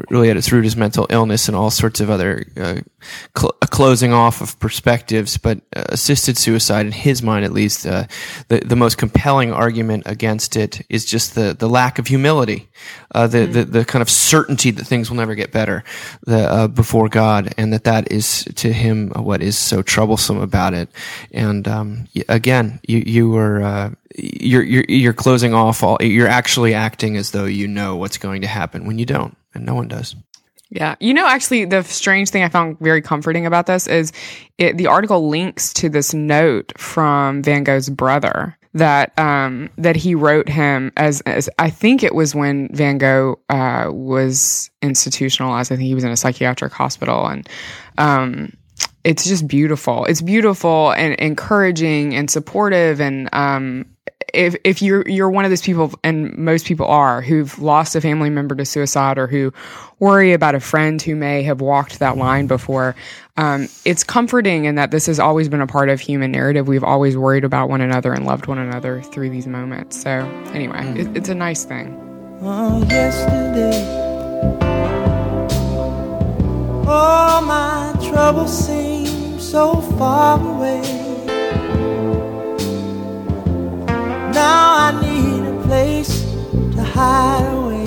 [0.09, 2.79] really at its root is mental illness and all sorts of other uh,
[3.37, 5.37] cl- closing off of perspectives.
[5.37, 8.05] But uh, assisted suicide, in his mind at least, uh,
[8.47, 12.67] the the most compelling argument against it is just the the lack of humility,
[13.13, 13.51] the, mm-hmm.
[13.51, 15.83] the the kind of certainty that things will never get better.
[16.25, 20.89] The before God, and that that is to him what is so troublesome about it.
[21.31, 25.97] And um, again, you you are uh, you're, you're you're closing off all.
[26.01, 29.65] You're actually acting as though you know what's going to happen when you don't, and
[29.65, 30.15] no one does.
[30.69, 30.95] Yeah.
[30.99, 34.11] You know, actually, the strange thing I found very comforting about this is
[34.57, 40.15] it, the article links to this note from Van Gogh's brother that um, that he
[40.15, 45.71] wrote him as, as I think it was when Van Gogh uh, was institutionalized.
[45.71, 47.49] I think he was in a psychiatric hospital, and
[47.97, 48.51] um,
[49.05, 50.05] it's just beautiful.
[50.05, 53.85] It's beautiful and encouraging and supportive, and um,
[54.33, 58.01] if if you're you're one of those people, and most people are, who've lost a
[58.01, 59.53] family member to suicide or who
[59.99, 62.95] worry about a friend who may have walked that line before,
[63.37, 66.67] um, it's comforting in that this has always been a part of human narrative.
[66.67, 70.01] We've always worried about one another and loved one another through these moments.
[70.01, 70.09] So
[70.51, 70.97] anyway, mm.
[70.97, 72.01] it, it's a nice thing.
[72.41, 74.15] Oh, yesterday.
[76.97, 80.81] All my troubles seem so far away.
[84.31, 86.23] Now I need a place
[86.75, 87.85] to hide away.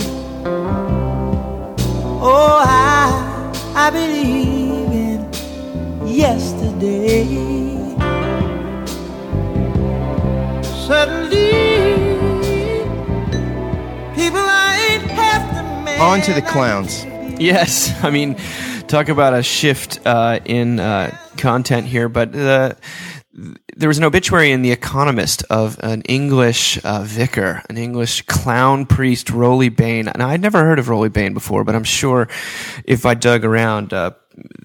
[2.21, 5.21] Oh, I, I believe in
[6.07, 7.25] yesterday.
[10.87, 11.49] Suddenly,
[14.15, 15.99] people ain't half the man.
[15.99, 17.07] On to the clowns.
[17.41, 18.37] Yes, I mean,
[18.89, 22.77] talk about a shift uh, in uh, content here, but the
[23.77, 28.85] there was an obituary in The Economist of an English uh, vicar, an English clown
[28.87, 30.11] priest, Roly Bain.
[30.17, 32.27] Now, I'd never heard of Roly Bain before, but I'm sure
[32.85, 34.13] if I dug around, uh,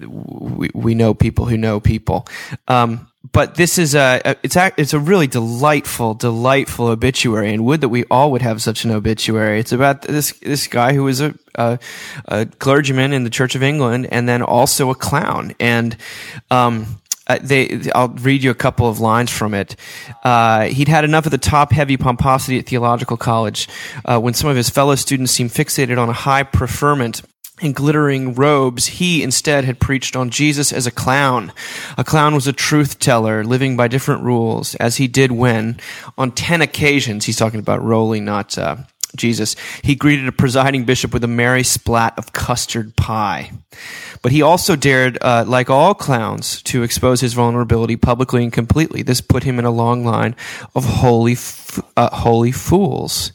[0.08, 2.28] we, we know people who know people.
[2.68, 7.82] Um, but this is a, it's a, it's a really delightful, delightful obituary, and would
[7.82, 9.60] that we all would have such an obituary.
[9.60, 11.80] It's about this this guy who was a, a,
[12.26, 15.96] a clergyman in the Church of England, and then also a clown, and
[16.52, 19.78] um, uh, they, I'll read you a couple of lines from it.
[20.24, 23.70] Uh, he'd had enough of the top-heavy pomposity at theological college
[24.04, 27.22] uh, when some of his fellow students seemed fixated on a high preferment
[27.62, 31.54] in glittering robes, he instead had preached on Jesus as a clown.
[31.98, 35.80] A clown was a truth teller, living by different rules, as he did when,
[36.18, 38.78] on ten occasions, he's talking about Roly, not uh,
[39.16, 43.52] Jesus, he greeted a presiding bishop with a merry splat of custard pie.
[44.22, 49.04] But he also dared, uh, like all clowns, to expose his vulnerability publicly and completely.
[49.04, 50.36] This put him in a long line
[50.76, 53.34] of holy, f- uh, holy fools.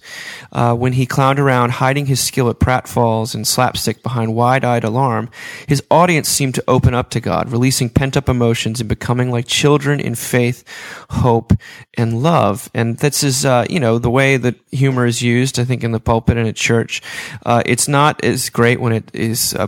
[0.50, 5.28] Uh, when he clowned around, hiding his skill at pratfalls and slapstick behind wide-eyed alarm,
[5.66, 10.00] his audience seemed to open up to God, releasing pent-up emotions and becoming like children
[10.00, 10.64] in faith,
[11.10, 11.52] hope,
[11.98, 12.70] and love.
[12.72, 15.58] And this is, uh, you know, the way that humor is used.
[15.58, 17.02] I think in the pulpit and at church,
[17.44, 19.66] uh, it's not as great when it is uh,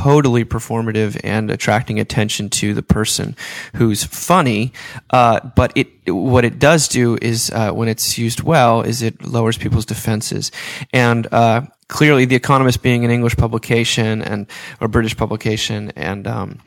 [0.00, 3.36] totally performative and attracting attention to the person
[3.74, 4.72] who's funny.
[5.10, 9.24] Uh, but it, what it does do is, uh, when it's used well, is it
[9.24, 10.50] lowers people's defenses.
[10.92, 14.46] And, uh, clearly the Economist being an English publication and,
[14.80, 16.58] or British publication and, um,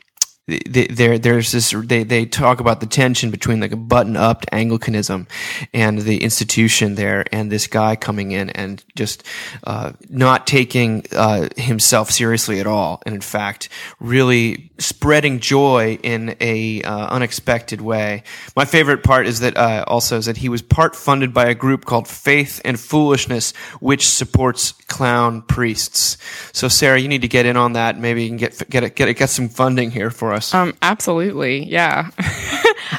[0.46, 5.26] there there's this they they talk about the tension between like a button up Anglicanism
[5.74, 9.24] and the institution there and this guy coming in and just
[9.64, 13.68] uh, not taking uh, himself seriously at all and in fact
[13.98, 18.22] really spreading joy in a uh, unexpected way.
[18.54, 21.54] My favorite part is that uh, also is that he was part funded by a
[21.54, 26.18] group called Faith and Foolishness, which supports clown priests.
[26.52, 27.98] So Sarah, you need to get in on that.
[27.98, 30.35] Maybe you can get get get get some funding here for us.
[30.54, 32.10] Um, absolutely, yeah.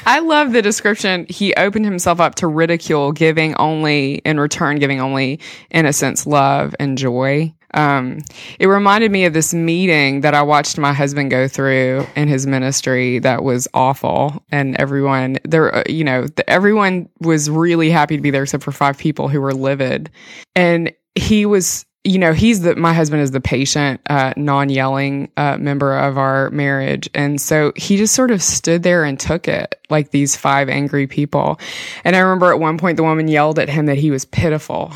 [0.06, 1.26] I love the description.
[1.28, 6.98] He opened himself up to ridicule, giving only in return, giving only innocence, love, and
[6.98, 7.52] joy.
[7.74, 8.20] Um,
[8.58, 12.46] it reminded me of this meeting that I watched my husband go through in his
[12.46, 14.42] ministry that was awful.
[14.50, 18.64] And everyone there, uh, you know, the, everyone was really happy to be there except
[18.64, 20.10] for five people who were livid.
[20.56, 25.30] And he was you know, he's the, my husband is the patient, uh, non yelling,
[25.36, 27.08] uh, member of our marriage.
[27.14, 31.06] And so he just sort of stood there and took it like these five angry
[31.06, 31.58] people.
[32.04, 34.92] And I remember at one point the woman yelled at him that he was pitiful.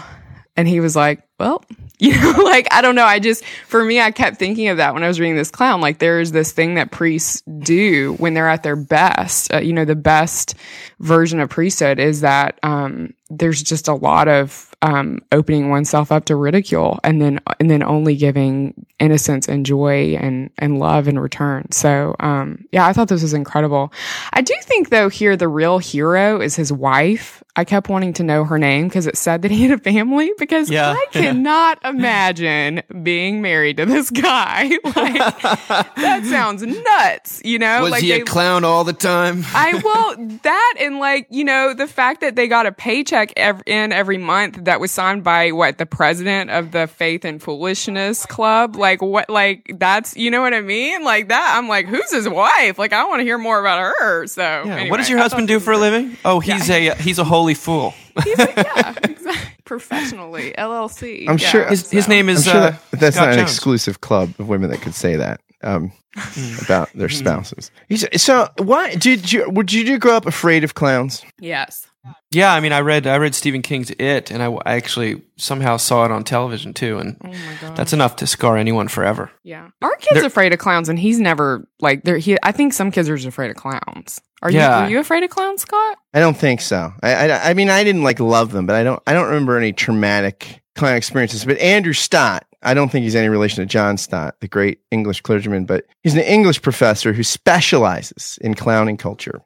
[0.57, 1.65] And he was like, well,
[1.99, 3.05] you know, like, I don't know.
[3.05, 5.81] I just, for me, I kept thinking of that when I was reading this clown.
[5.81, 9.53] Like, there's this thing that priests do when they're at their best.
[9.53, 10.55] Uh, you know, the best
[10.99, 16.25] version of priesthood is that, um, there's just a lot of um, opening oneself up
[16.27, 21.19] to ridicule and then and then only giving innocence and joy and and love in
[21.19, 21.71] return.
[21.71, 23.93] So um, yeah, I thought this was incredible.
[24.33, 27.43] I do think though here the real hero is his wife.
[27.55, 30.33] I kept wanting to know her name because it said that he had a family
[30.39, 30.93] because Yeah.
[30.93, 34.71] I cannot imagine being married to this guy.
[34.85, 35.15] Like
[35.97, 37.83] that sounds nuts, you know?
[37.83, 39.45] Was like he a clown all the time?
[39.55, 43.63] I will that and like you know the fact that they got a paycheck ev-
[43.67, 48.27] in every month that was signed by what the president of the Faith and Foolishness
[48.27, 52.11] Club like what like that's you know what I mean like that I'm like who's
[52.11, 54.63] his wife like I want to hear more about her so Yeah.
[54.75, 56.17] anyway, what does your I husband do for a living?
[56.25, 57.95] Oh, he's a he's a holy fool.
[58.25, 59.53] He's like, yeah exactly.
[59.65, 63.41] professionally LLC I'm yeah, sure- His his name is sure uh, that's Scott not an
[63.41, 65.93] exclusive club of women that could say that um,
[66.63, 67.71] about their spouses.
[68.17, 69.49] So, why did you?
[69.49, 71.25] Would you grow up afraid of clowns?
[71.39, 71.87] yes
[72.31, 75.77] Yeah, I mean, I read I read Stephen King's It, and I, I actually somehow
[75.77, 79.31] saw it on television too, and oh that's enough to scar anyone forever.
[79.45, 82.73] yeah our kid's There- afraid of clowns and he's never like there he I think
[82.73, 84.81] some kids are just afraid of clowns are Yeah.
[84.81, 86.93] you are you afraid of clowns Scott I don't think so.
[87.03, 89.03] I, I, I mean, I didn't like love them, but I don't.
[89.07, 91.45] I don't remember any traumatic clown experiences.
[91.45, 95.21] But Andrew Stott, I don't think he's any relation to John Stott, the great English
[95.23, 99.41] clergyman, but he's an English professor who specializes in clowning culture.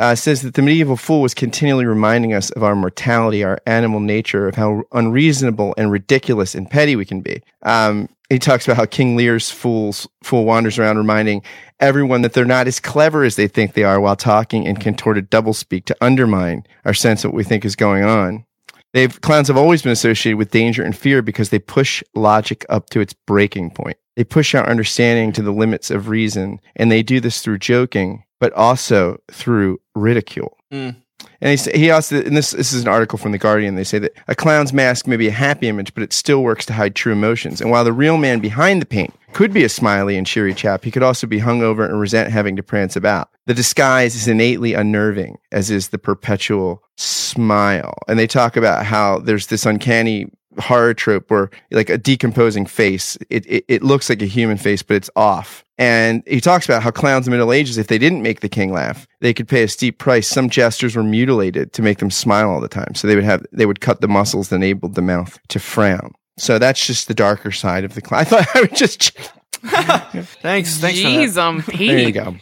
[0.00, 4.00] Uh, says that the medieval fool was continually reminding us of our mortality, our animal
[4.00, 7.42] nature, of how unreasonable and ridiculous and petty we can be.
[7.64, 11.42] Um, he talks about how King Lear's fools fool wanders around reminding
[11.80, 15.30] everyone that they're not as clever as they think they are while talking in contorted
[15.30, 18.46] doublespeak to undermine our sense of what we think is going on.
[18.92, 22.90] They've clowns have always been associated with danger and fear because they push logic up
[22.90, 23.96] to its breaking point.
[24.16, 28.24] They push our understanding to the limits of reason, and they do this through joking,
[28.40, 30.56] but also through ridicule.
[30.72, 30.96] Mm.
[31.40, 33.98] And he, he also, and this, this is an article from The Guardian, they say
[33.98, 36.94] that a clown's mask may be a happy image, but it still works to hide
[36.94, 37.60] true emotions.
[37.60, 40.84] And while the real man behind the paint could be a smiley and cheery chap,
[40.84, 43.28] he could also be hungover and resent having to prance about.
[43.46, 47.94] The disguise is innately unnerving, as is the perpetual smile.
[48.08, 53.16] And they talk about how there's this uncanny horror trope where like a decomposing face,
[53.30, 55.64] it, it, it looks like a human face, but it's off.
[55.78, 58.48] And he talks about how clowns in the Middle Ages, if they didn't make the
[58.48, 60.28] king laugh, they could pay a steep price.
[60.28, 62.94] Some jesters were mutilated to make them smile all the time.
[62.94, 66.12] So they would have, they would cut the muscles that enabled the mouth to frown.
[66.40, 68.20] So that's just the darker side of the clown.
[68.22, 69.10] I thought I would just,
[69.62, 71.38] Thanks, thanks Jeez, for that.
[71.40, 71.90] um, Pete.
[71.90, 72.36] there you go.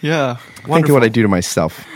[0.00, 1.86] Yeah, Think of what I do to myself.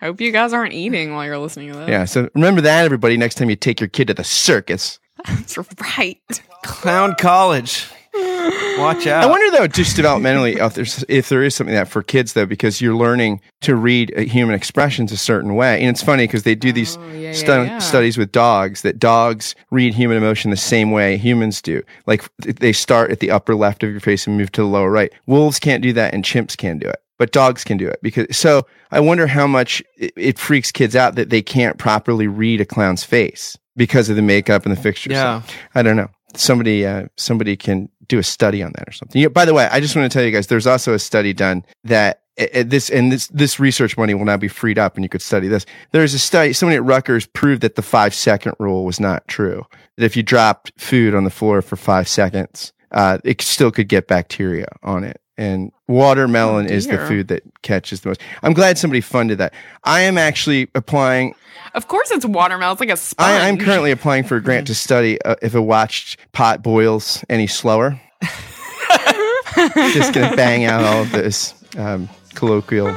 [0.00, 1.88] Hope you guys aren't eating while you're listening to this.
[1.88, 2.04] Yeah.
[2.06, 4.98] So remember that, everybody, next time you take your kid to the circus.
[5.26, 5.58] That's
[5.96, 6.18] right.
[6.64, 7.86] Clown College.
[8.14, 9.22] Watch out.
[9.22, 12.46] I wonder though, just developmentally, if there's if there is something that for kids though,
[12.46, 16.42] because you're learning to read uh, human expressions a certain way, and it's funny because
[16.42, 17.78] they do these Oh, yeah, stu- yeah, yeah.
[17.78, 21.82] studies with dogs that dogs read human emotion the same way humans do.
[22.06, 24.90] Like they start at the upper left of your face and move to the lower
[24.90, 25.12] right.
[25.26, 28.00] Wolves can't do that, and chimps can do it, but dogs can do it.
[28.02, 32.26] Because so I wonder how much it, it freaks kids out that they can't properly
[32.26, 35.12] read a clown's face because of the makeup and the fixtures.
[35.12, 35.42] Yeah.
[35.74, 36.08] I don't know.
[36.36, 39.28] Somebody, uh, somebody can do a study on that or something.
[39.28, 41.64] By the way, I just want to tell you guys, there's also a study done
[41.84, 45.08] that uh, this and this this research money will now be freed up, and you
[45.08, 45.64] could study this.
[45.92, 46.52] There's a study.
[46.52, 49.64] Somebody at Rutgers proved that the five second rule was not true.
[49.96, 53.88] That if you dropped food on the floor for five seconds, uh, it still could
[53.88, 55.20] get bacteria on it.
[55.36, 58.20] And watermelon is the food that catches the most.
[58.42, 59.54] I'm glad somebody funded that.
[59.84, 61.34] I am actually applying
[61.74, 62.72] Of course, it's watermelon.
[62.72, 63.28] It's like a sponge.
[63.28, 67.24] I, I'm currently applying for a grant to study uh, if a watched pot boils
[67.28, 68.00] any slower.
[69.92, 72.96] Just gonna bang out all of this um, colloquial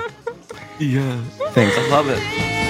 [0.80, 1.22] yeah,
[1.52, 1.74] things.
[1.76, 2.62] I love it.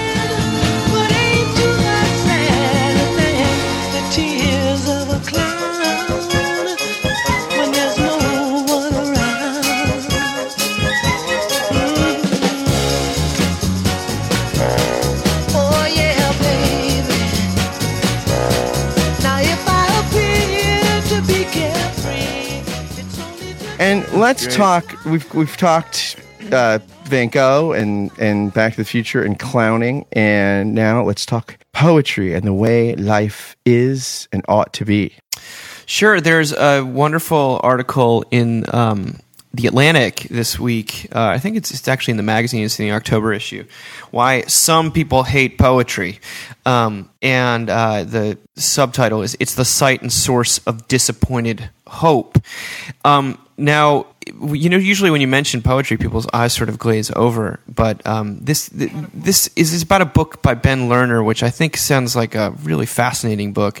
[23.84, 25.04] And let's talk.
[25.04, 26.16] We've we've talked
[26.50, 31.58] uh, Van Gogh and and Back to the Future and clowning, and now let's talk
[31.72, 35.12] poetry and the way life is and ought to be.
[35.84, 36.18] Sure.
[36.22, 39.20] There's a wonderful article in um,
[39.52, 41.08] the Atlantic this week.
[41.14, 42.64] Uh, I think it's, it's actually in the magazine.
[42.64, 43.66] It's in the October issue.
[44.10, 46.20] Why some people hate poetry,
[46.64, 52.38] um, and uh, the subtitle is "It's the site and source of disappointed hope."
[53.04, 57.60] Um, now, you know, usually when you mention poetry, people's eyes sort of glaze over.
[57.68, 61.76] But um, this th- this is, about a book by Ben Lerner, which I think
[61.76, 63.80] sounds like a really fascinating book.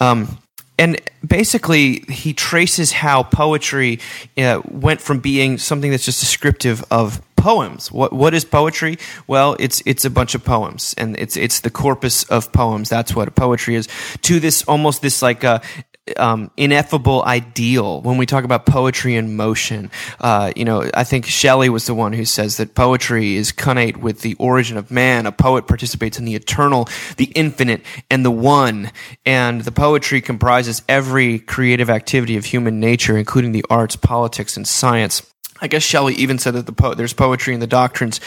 [0.00, 0.38] Um,
[0.78, 4.00] and basically, he traces how poetry
[4.36, 7.92] uh, went from being something that's just descriptive of poems.
[7.92, 8.98] What what is poetry?
[9.28, 12.88] Well, it's it's a bunch of poems, and it's it's the corpus of poems.
[12.88, 13.86] That's what poetry is.
[14.22, 15.60] To this almost this like uh,
[16.16, 19.90] um, ineffable ideal when we talk about poetry in motion.
[20.20, 23.96] Uh, you know, I think Shelley was the one who says that poetry is connate
[23.96, 25.26] with the origin of man.
[25.26, 28.90] A poet participates in the eternal, the infinite, and the one.
[29.24, 34.68] And the poetry comprises every creative activity of human nature, including the arts, politics, and
[34.68, 35.22] science.
[35.60, 38.20] I guess Shelley even said that the po- there's poetry in the doctrines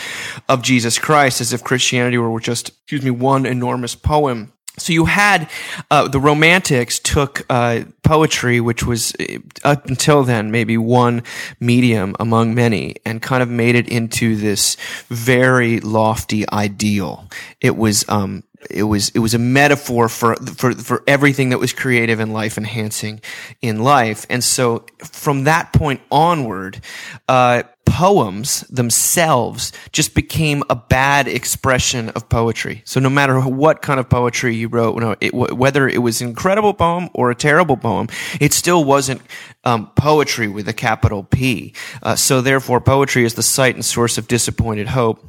[0.49, 4.53] of Jesus Christ, as if Christianity were just, excuse me, one enormous poem.
[4.77, 5.49] So you had
[5.89, 11.23] uh, the Romantics took uh, poetry, which was uh, up until then maybe one
[11.59, 17.27] medium among many, and kind of made it into this very lofty ideal.
[17.59, 21.73] It was um, it was it was a metaphor for for for everything that was
[21.73, 23.21] creative and life enhancing
[23.61, 24.25] in life.
[24.29, 26.81] And so from that point onward,
[27.27, 32.81] uh, poems themselves just became a bad expression of poetry.
[32.85, 36.27] So no matter what kind of poetry you wrote, know, it, whether it was an
[36.27, 38.09] incredible poem or a terrible poem,
[38.41, 39.21] it still wasn't
[39.63, 41.73] um, poetry with a capital P.
[42.03, 45.25] Uh, so therefore, poetry is the site and source of disappointed hope.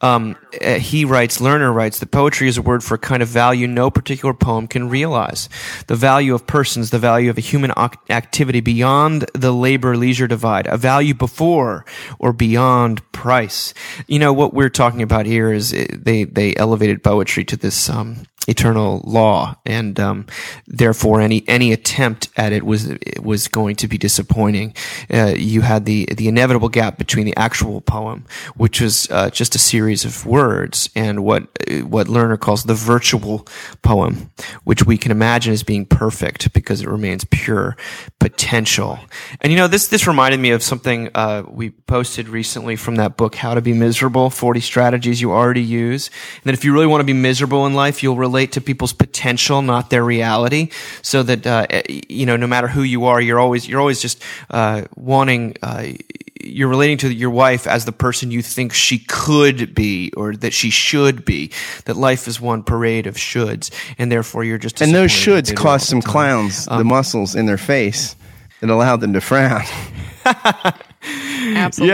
[0.00, 3.28] Um, uh, he writes, Lerner writes that poetry is a word for a kind of
[3.28, 5.48] value no particular poem can realize.
[5.86, 10.26] The value of persons, the value of a human ac- activity beyond the labor leisure
[10.26, 11.84] divide, a value before
[12.18, 13.74] or beyond price.
[14.06, 17.88] You know, what we're talking about here is uh, they, they elevated poetry to this,
[17.88, 20.26] um, eternal law, and um,
[20.66, 24.74] therefore any any attempt at it was it was going to be disappointing.
[25.12, 28.24] Uh, you had the the inevitable gap between the actual poem,
[28.56, 31.42] which was uh, just a series of words, and what
[31.82, 33.46] what Lerner calls the virtual
[33.82, 34.30] poem,
[34.64, 37.76] which we can imagine as being perfect because it remains pure
[38.18, 38.98] potential.
[39.40, 43.16] And you know this this reminded me of something uh, we posted recently from that
[43.16, 46.10] book, How to Be Miserable: Forty Strategies You Already Use.
[46.36, 48.92] And that if you really want to be miserable in life, you'll relate to people's
[48.92, 50.70] potential, not their reality.
[51.02, 51.66] So that uh,
[52.08, 55.56] you know, no matter who you are, you're always you're always just uh, wanting.
[55.62, 55.92] Uh,
[56.42, 60.52] you're relating to your wife as the person you think she could be or that
[60.52, 61.52] she should be.
[61.86, 64.82] That life is one parade of shoulds, and therefore you're just.
[64.82, 66.12] And those shoulds in it cost some the time.
[66.12, 68.16] clowns the muscles in their face
[68.60, 69.62] that allowed them to frown.
[70.24, 70.74] Absolutely.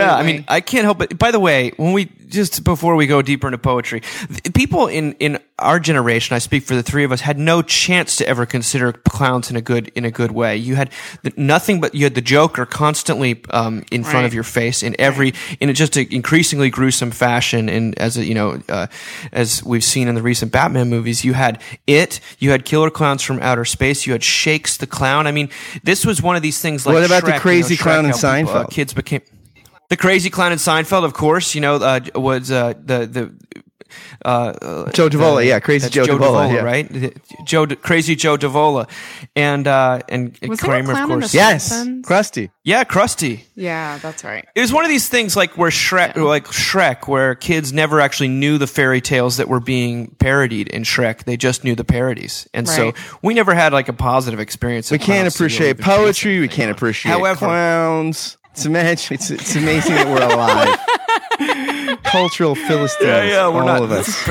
[0.01, 1.17] Yeah, I mean, I can't help it.
[1.17, 4.01] By the way, when we just before we go deeper into poetry,
[4.53, 8.15] people in in our generation, I speak for the three of us, had no chance
[8.17, 10.57] to ever consider clowns in a good in a good way.
[10.57, 14.43] You had the, nothing but you had the Joker constantly um, in front of your
[14.43, 17.69] face in every in a, just an increasingly gruesome fashion.
[17.69, 18.87] And as a, you know, uh,
[19.31, 23.21] as we've seen in the recent Batman movies, you had it, you had killer clowns
[23.21, 25.27] from outer space, you had Shakes the clown.
[25.27, 25.49] I mean,
[25.83, 28.05] this was one of these things like What about the Shrek, you crazy know, clown
[28.05, 28.71] in people, uh, Seinfeld?
[28.71, 29.21] kids became
[29.91, 31.53] the crazy clown in Seinfeld, of course.
[31.53, 33.35] You know, uh, was uh, the the.
[34.23, 36.61] Uh, Joe Davola, yeah, crazy that's Joe Davola, yeah.
[36.61, 36.87] right?
[36.87, 37.13] The-
[37.43, 38.89] Joe, crazy Joe Davola,
[39.35, 41.31] and uh, and Was there a Kramer, of clown in course.
[41.33, 42.05] the- Yes, Simpsons?
[42.07, 42.51] Krusty.
[42.63, 43.41] Yeah, Krusty.
[43.55, 44.47] Yeah, that's right.
[44.55, 48.29] It was one of these things like where Shrek, like Shrek, where kids never actually
[48.29, 51.25] knew the fairy tales that were being parodied in Shrek.
[51.25, 54.89] They just knew the parodies, and so we never had like a positive experience.
[54.89, 56.39] We can't clowns, so you appreciate poetry.
[56.39, 58.37] We can't appreciate However- clowns.
[58.51, 59.15] It's amazing.
[59.15, 62.03] It's, it's amazing that we're alive.
[62.03, 63.07] Cultural philistines.
[63.07, 63.83] Yeah, yeah, we're all not.
[63.83, 64.29] of us.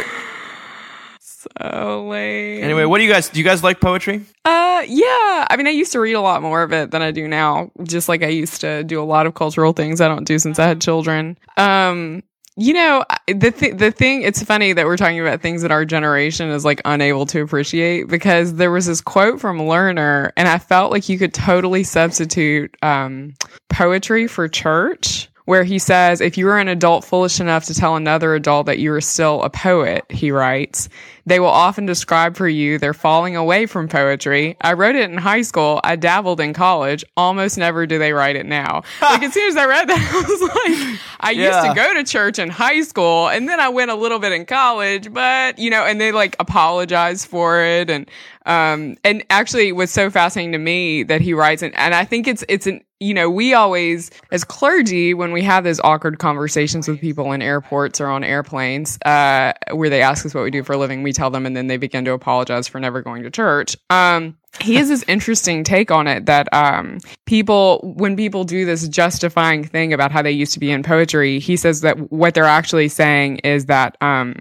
[1.20, 2.62] So lame.
[2.62, 3.28] Anyway, what do you guys?
[3.30, 4.24] Do you guys like poetry?
[4.44, 5.46] Uh, yeah.
[5.48, 7.70] I mean, I used to read a lot more of it than I do now.
[7.82, 10.58] Just like I used to do a lot of cultural things I don't do since
[10.58, 11.38] I had children.
[11.56, 12.22] Um,
[12.57, 14.22] you know, the th- the thing.
[14.22, 18.09] It's funny that we're talking about things that our generation is like unable to appreciate
[18.09, 22.76] because there was this quote from Lerner, and I felt like you could totally substitute
[22.82, 23.34] um,
[23.70, 25.30] poetry for church.
[25.51, 28.78] Where he says, if you are an adult foolish enough to tell another adult that
[28.78, 30.88] you are still a poet, he writes,
[31.26, 34.57] they will often describe for you their falling away from poetry.
[34.61, 35.80] I wrote it in high school.
[35.82, 37.05] I dabbled in college.
[37.16, 38.84] Almost never do they write it now.
[39.03, 42.05] like as soon as I read that, I was like, I used to go to
[42.05, 45.68] church in high school and then I went a little bit in college, but you
[45.68, 47.90] know, and they like apologize for it.
[47.90, 48.09] And,
[48.46, 52.05] um, and actually it was so fascinating to me that he writes and, and I
[52.05, 56.18] think it's, it's an, you know, we always, as clergy, when we have those awkward
[56.18, 60.51] conversations with people in airports or on airplanes, uh, where they ask us what we
[60.51, 63.01] do for a living, we tell them and then they begin to apologize for never
[63.01, 63.74] going to church.
[63.88, 68.86] Um, he has this interesting take on it that um, people, when people do this
[68.86, 72.44] justifying thing about how they used to be in poetry, he says that what they're
[72.44, 74.34] actually saying is that um,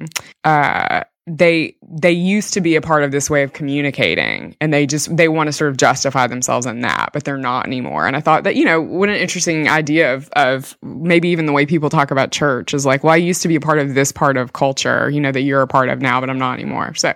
[0.44, 4.86] uh, they they used to be a part of this way of communicating, and they
[4.86, 8.06] just they want to sort of justify themselves in that, but they're not anymore.
[8.06, 11.52] And I thought that you know what an interesting idea of of maybe even the
[11.52, 13.96] way people talk about church is like, well, I used to be a part of
[13.96, 16.54] this part of culture, you know, that you're a part of now, but I'm not
[16.54, 16.94] anymore.
[16.96, 17.14] So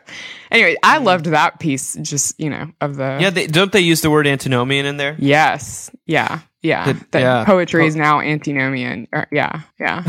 [0.53, 1.03] anyway, I mm.
[1.03, 4.27] loved that piece, just you know, of the Yeah, they, don't they use the word
[4.27, 5.15] antinomian in there?
[5.19, 5.91] Yes.
[6.05, 6.39] Yeah.
[6.61, 6.93] Yeah.
[6.93, 7.45] The- that yeah.
[7.45, 9.07] poetry is now antinomian.
[9.11, 9.61] Or, yeah.
[9.79, 10.03] Yeah.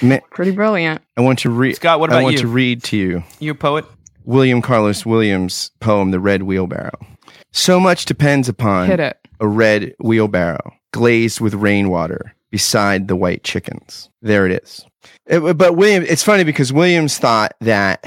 [0.30, 1.02] Pretty brilliant.
[1.16, 1.76] I want to read.
[1.76, 2.42] Scott, what I about want you?
[2.42, 3.84] to read to you You a poet?
[4.24, 6.98] William Carlos Williams' poem, "The Red Wheelbarrow."
[7.52, 9.16] So much depends upon Hit it.
[9.40, 14.08] a red wheelbarrow glazed with rainwater beside the white chickens.
[14.22, 14.84] There it is.
[15.26, 18.04] It- but William, it's funny because Williams thought that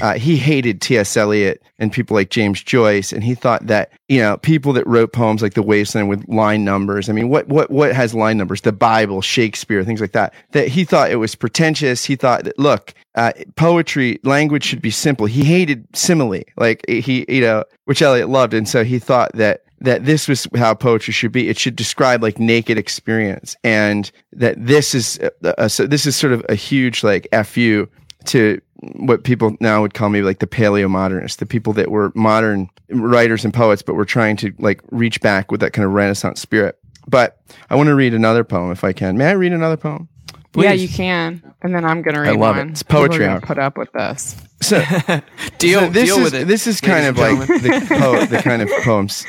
[0.00, 1.16] uh, he hated T.S.
[1.16, 5.12] Eliot and people like James Joyce, and he thought that you know people that wrote
[5.12, 7.08] poems like The Wasteland with line numbers.
[7.08, 8.60] I mean, what what what has line numbers?
[8.60, 10.34] The Bible, Shakespeare, things like that.
[10.52, 12.04] That he thought it was pretentious.
[12.04, 15.26] He thought that look, uh, poetry language should be simple.
[15.26, 19.62] He hated simile, like he you know, which Eliot loved, and so he thought that
[19.82, 21.48] that this was how poetry should be.
[21.48, 25.86] It should describe like naked experience, and that this is uh, uh, so.
[25.86, 27.88] This is sort of a huge like fu
[28.26, 28.60] to
[28.94, 32.68] what people now would call maybe like the paleo modernists, the people that were modern
[32.90, 36.40] writers and poets, but were trying to like reach back with that kind of Renaissance
[36.40, 36.78] spirit.
[37.08, 39.18] But I want to read another poem if I can.
[39.18, 40.08] May I read another poem?
[40.54, 41.42] Yeah, you can.
[41.62, 42.60] And then I'm going to read I love it.
[42.60, 42.68] one.
[42.70, 43.40] It's poetry People are gonna hour.
[43.40, 44.36] Put up with this.
[44.60, 44.78] So,
[45.58, 46.46] Deal, so this deal is with it.
[46.46, 49.24] this is kind of like the po- the kind of poems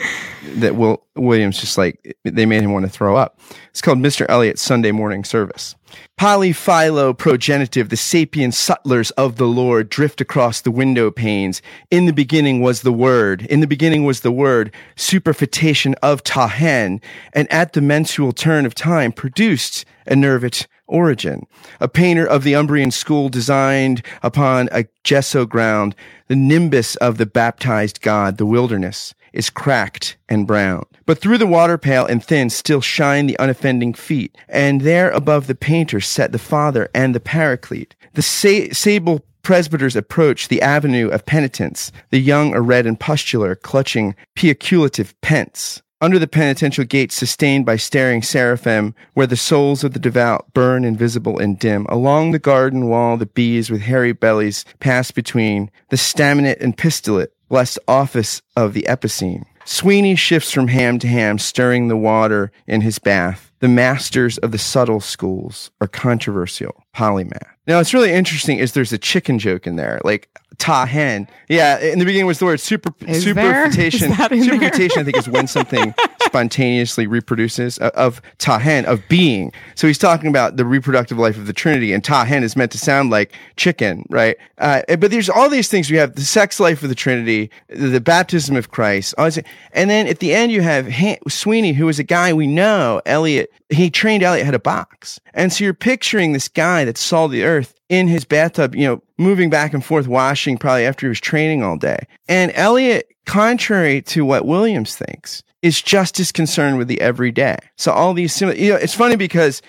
[0.57, 3.39] that Will Williams just like they made him want to throw up.
[3.71, 4.27] It's called Mr.
[4.29, 5.75] Eliot's Sunday Morning Service.
[6.19, 11.61] Polyphiloprogenitive, the sapient sutlers of the Lord drift across the window panes.
[11.89, 13.43] In the beginning was the word.
[13.47, 17.01] In the beginning was the word, superfetation of Tahen,
[17.33, 21.45] and at the mensual turn of time produced a nervate origin.
[21.81, 25.95] A painter of the Umbrian school designed upon a gesso ground
[26.27, 30.85] the nimbus of the baptized God, the wilderness, is cracked and brown.
[31.05, 35.47] But through the water pale and thin still shine the unoffending feet, and there above
[35.47, 37.95] the painter set the Father and the Paraclete.
[38.13, 43.55] The sa- sable presbyters approach the avenue of penitence, the young are red and pustular,
[43.55, 45.82] clutching piaculative pence.
[46.03, 50.83] Under the penitential gate sustained by staring seraphim, where the souls of the devout burn
[50.83, 55.95] invisible and dim, along the garden wall the bees with hairy bellies pass between, the
[55.95, 59.45] staminate and pistillate, blessed office of the epicene.
[59.63, 63.53] Sweeney shifts from ham to ham, stirring the water in his bath.
[63.59, 67.53] The masters of the subtle schools are controversial polymath.
[67.65, 70.27] Now, it's really interesting is there's a chicken joke in there, like
[70.57, 71.27] ta hen.
[71.49, 73.93] Yeah, in the beginning was the word super Is superfetation.
[74.11, 74.49] Is that in there?
[74.49, 79.51] Superfetation, I think, is when something spontaneously reproduces uh, of tahen of being.
[79.75, 82.77] So he's talking about the reproductive life of the Trinity, and tahen is meant to
[82.77, 84.35] sound like chicken, right?
[84.57, 85.89] Uh, but there's all these things.
[85.89, 90.07] We have the sex life of the Trinity, the, the baptism of Christ, and then
[90.07, 93.01] at the end you have Han- Sweeney, who is a guy we know.
[93.05, 97.27] Eliot, he trained Eliot had a box, and so you're picturing this guy that saw
[97.27, 101.09] the earth in his bathtub, you know, moving back and forth, washing probably after he
[101.09, 102.07] was training all day.
[102.27, 107.57] And Eliot, contrary to what Williams thinks, is just as concerned with the everyday.
[107.77, 109.61] So all these you know, it's funny because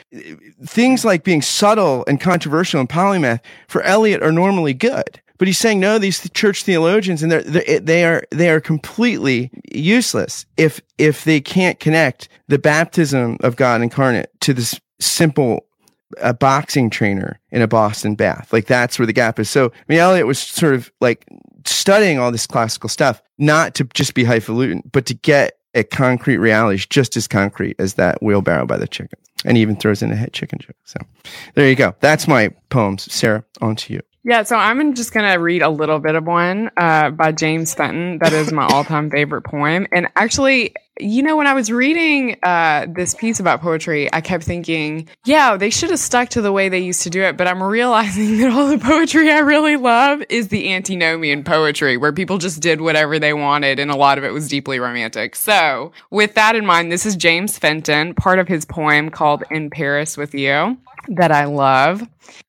[0.65, 5.21] things like being subtle and controversial and polymath for Eliot are normally good.
[5.39, 5.99] But he's saying no.
[5.99, 11.41] These church theologians, and they're, they're they are they are completely useless if if they
[11.41, 15.67] can't connect the baptism of God incarnate to this simple
[16.21, 18.53] a boxing trainer in a Boston bath.
[18.53, 19.51] Like that's where the gap is.
[19.51, 21.27] So, I mean, Eliot was sort of like
[21.67, 26.39] studying all this classical stuff, not to just be highfalutin, but to get a concrete
[26.39, 29.19] reality just as concrete as that wheelbarrow by the chicken.
[29.45, 30.77] And he even throws in a head chicken joke.
[30.85, 30.99] So
[31.55, 31.95] there you go.
[32.01, 33.12] That's my poems.
[33.12, 34.01] Sarah, on to you.
[34.27, 37.75] Yeah, so I'm just going to read a little bit of one uh, by James
[37.75, 38.19] Fenton.
[38.19, 39.87] That is my all time favorite poem.
[39.93, 44.45] And actually, you know, when I was reading uh, this piece about poetry, I kept
[44.45, 47.36] thinking, yeah, they should have stuck to the way they used to do it.
[47.36, 52.12] But I'm realizing that all the poetry I really love is the antinomian poetry, where
[52.12, 55.34] people just did whatever they wanted, and a lot of it was deeply romantic.
[55.34, 59.70] So, with that in mind, this is James Fenton, part of his poem called In
[59.70, 60.78] Paris with You
[61.09, 62.02] that I love.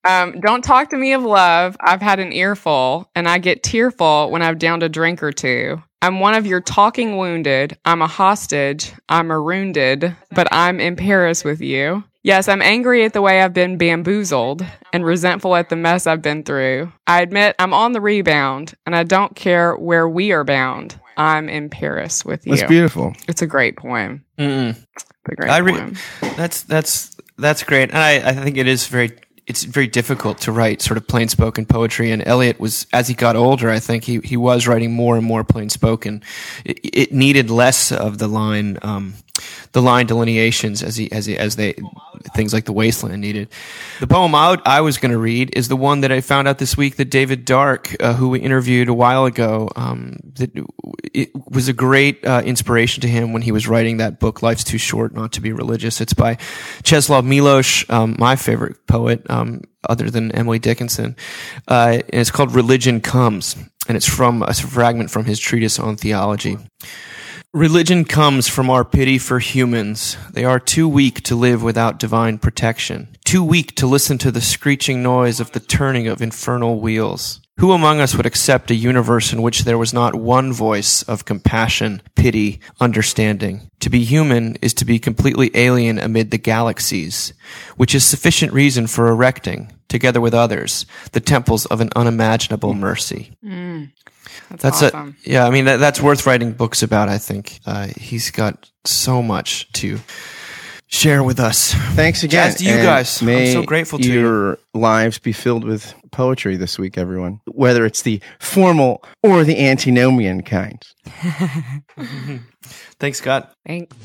[0.03, 1.75] Um, don't talk to me of love.
[1.79, 5.81] I've had an earful, and I get tearful when I've downed a drink or two.
[6.01, 7.77] I'm one of your talking wounded.
[7.85, 8.91] I'm a hostage.
[9.09, 12.03] I'm a wounded, but I'm in Paris with you.
[12.21, 16.23] Yes, I'm angry at the way I've been bamboozled and resentful at the mess I've
[16.23, 16.91] been through.
[17.05, 20.99] I admit I'm on the rebound, and I don't care where we are bound.
[21.17, 22.55] I'm in Paris with you.
[22.55, 23.13] That's beautiful.
[23.27, 24.25] It's a great poem.
[24.37, 24.75] Mm-mm.
[24.95, 25.95] It's a great I re- poem.
[26.35, 29.17] that's that's that's great, and I, I think it is very
[29.47, 32.11] it's very difficult to write sort of plain spoken poetry.
[32.11, 35.25] And Eliot was as he got older, I think he he was writing more and
[35.25, 36.23] more plain spoken.
[36.63, 38.79] It, it needed less of the line.
[38.81, 39.15] Um,
[39.71, 41.75] the line delineations as he as he, as they
[42.33, 43.49] things like the wasteland needed.
[43.99, 46.57] The poem I, I was going to read is the one that I found out
[46.57, 50.51] this week that David Dark, uh, who we interviewed a while ago, um, that
[51.13, 54.63] it was a great uh, inspiration to him when he was writing that book, "Life's
[54.63, 56.36] Too Short Not to Be Religious." It's by
[56.83, 61.15] Czeslaw Milosz, um, my favorite poet, um, other than Emily Dickinson,
[61.67, 63.55] uh, and it's called "Religion Comes,"
[63.88, 66.57] and it's from a fragment from his treatise on theology.
[67.55, 70.17] Religion comes from our pity for humans.
[70.33, 74.41] They are too weak to live without divine protection, too weak to listen to the
[74.41, 77.39] screeching noise of the turning of infernal wheels.
[77.57, 81.23] Who among us would accept a universe in which there was not one voice of
[81.23, 83.69] compassion, pity, understanding?
[83.79, 87.31] To be human is to be completely alien amid the galaxies,
[87.77, 93.31] which is sufficient reason for erecting, together with others, the temples of an unimaginable mercy.
[93.41, 93.91] Mm.
[94.49, 95.15] That's, That's awesome.
[95.25, 95.45] a, yeah.
[95.45, 97.09] I mean, that, that's worth writing books about.
[97.09, 99.99] I think uh, he's got so much to
[100.88, 101.73] share with us.
[101.93, 102.49] Thanks again.
[102.51, 103.21] Jazz to you and guys.
[103.21, 104.19] I'm so grateful to you.
[104.19, 107.41] your lives be filled with poetry this week, everyone.
[107.47, 110.81] Whether it's the formal or the antinomian kind.
[112.99, 113.53] Thanks, Scott.
[113.65, 113.95] Thanks.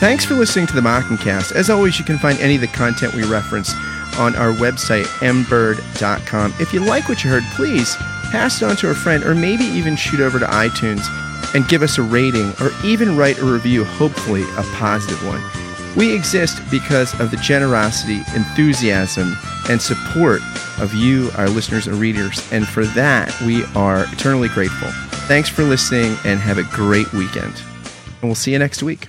[0.00, 1.52] Thanks for listening to the Mockingcast.
[1.52, 3.74] As always, you can find any of the content we reference
[4.16, 6.54] on our website, mbird.com.
[6.60, 7.96] If you like what you heard, please
[8.30, 11.06] pass it on to a friend or maybe even shoot over to iTunes
[11.54, 15.42] and give us a rating or even write a review, hopefully a positive one.
[15.96, 19.36] We exist because of the generosity, enthusiasm,
[19.68, 20.40] and support
[20.78, 24.88] of you, our listeners and readers, and for that, we are eternally grateful.
[25.26, 27.54] Thanks for listening and have a great weekend.
[28.20, 29.08] And we'll see you next week.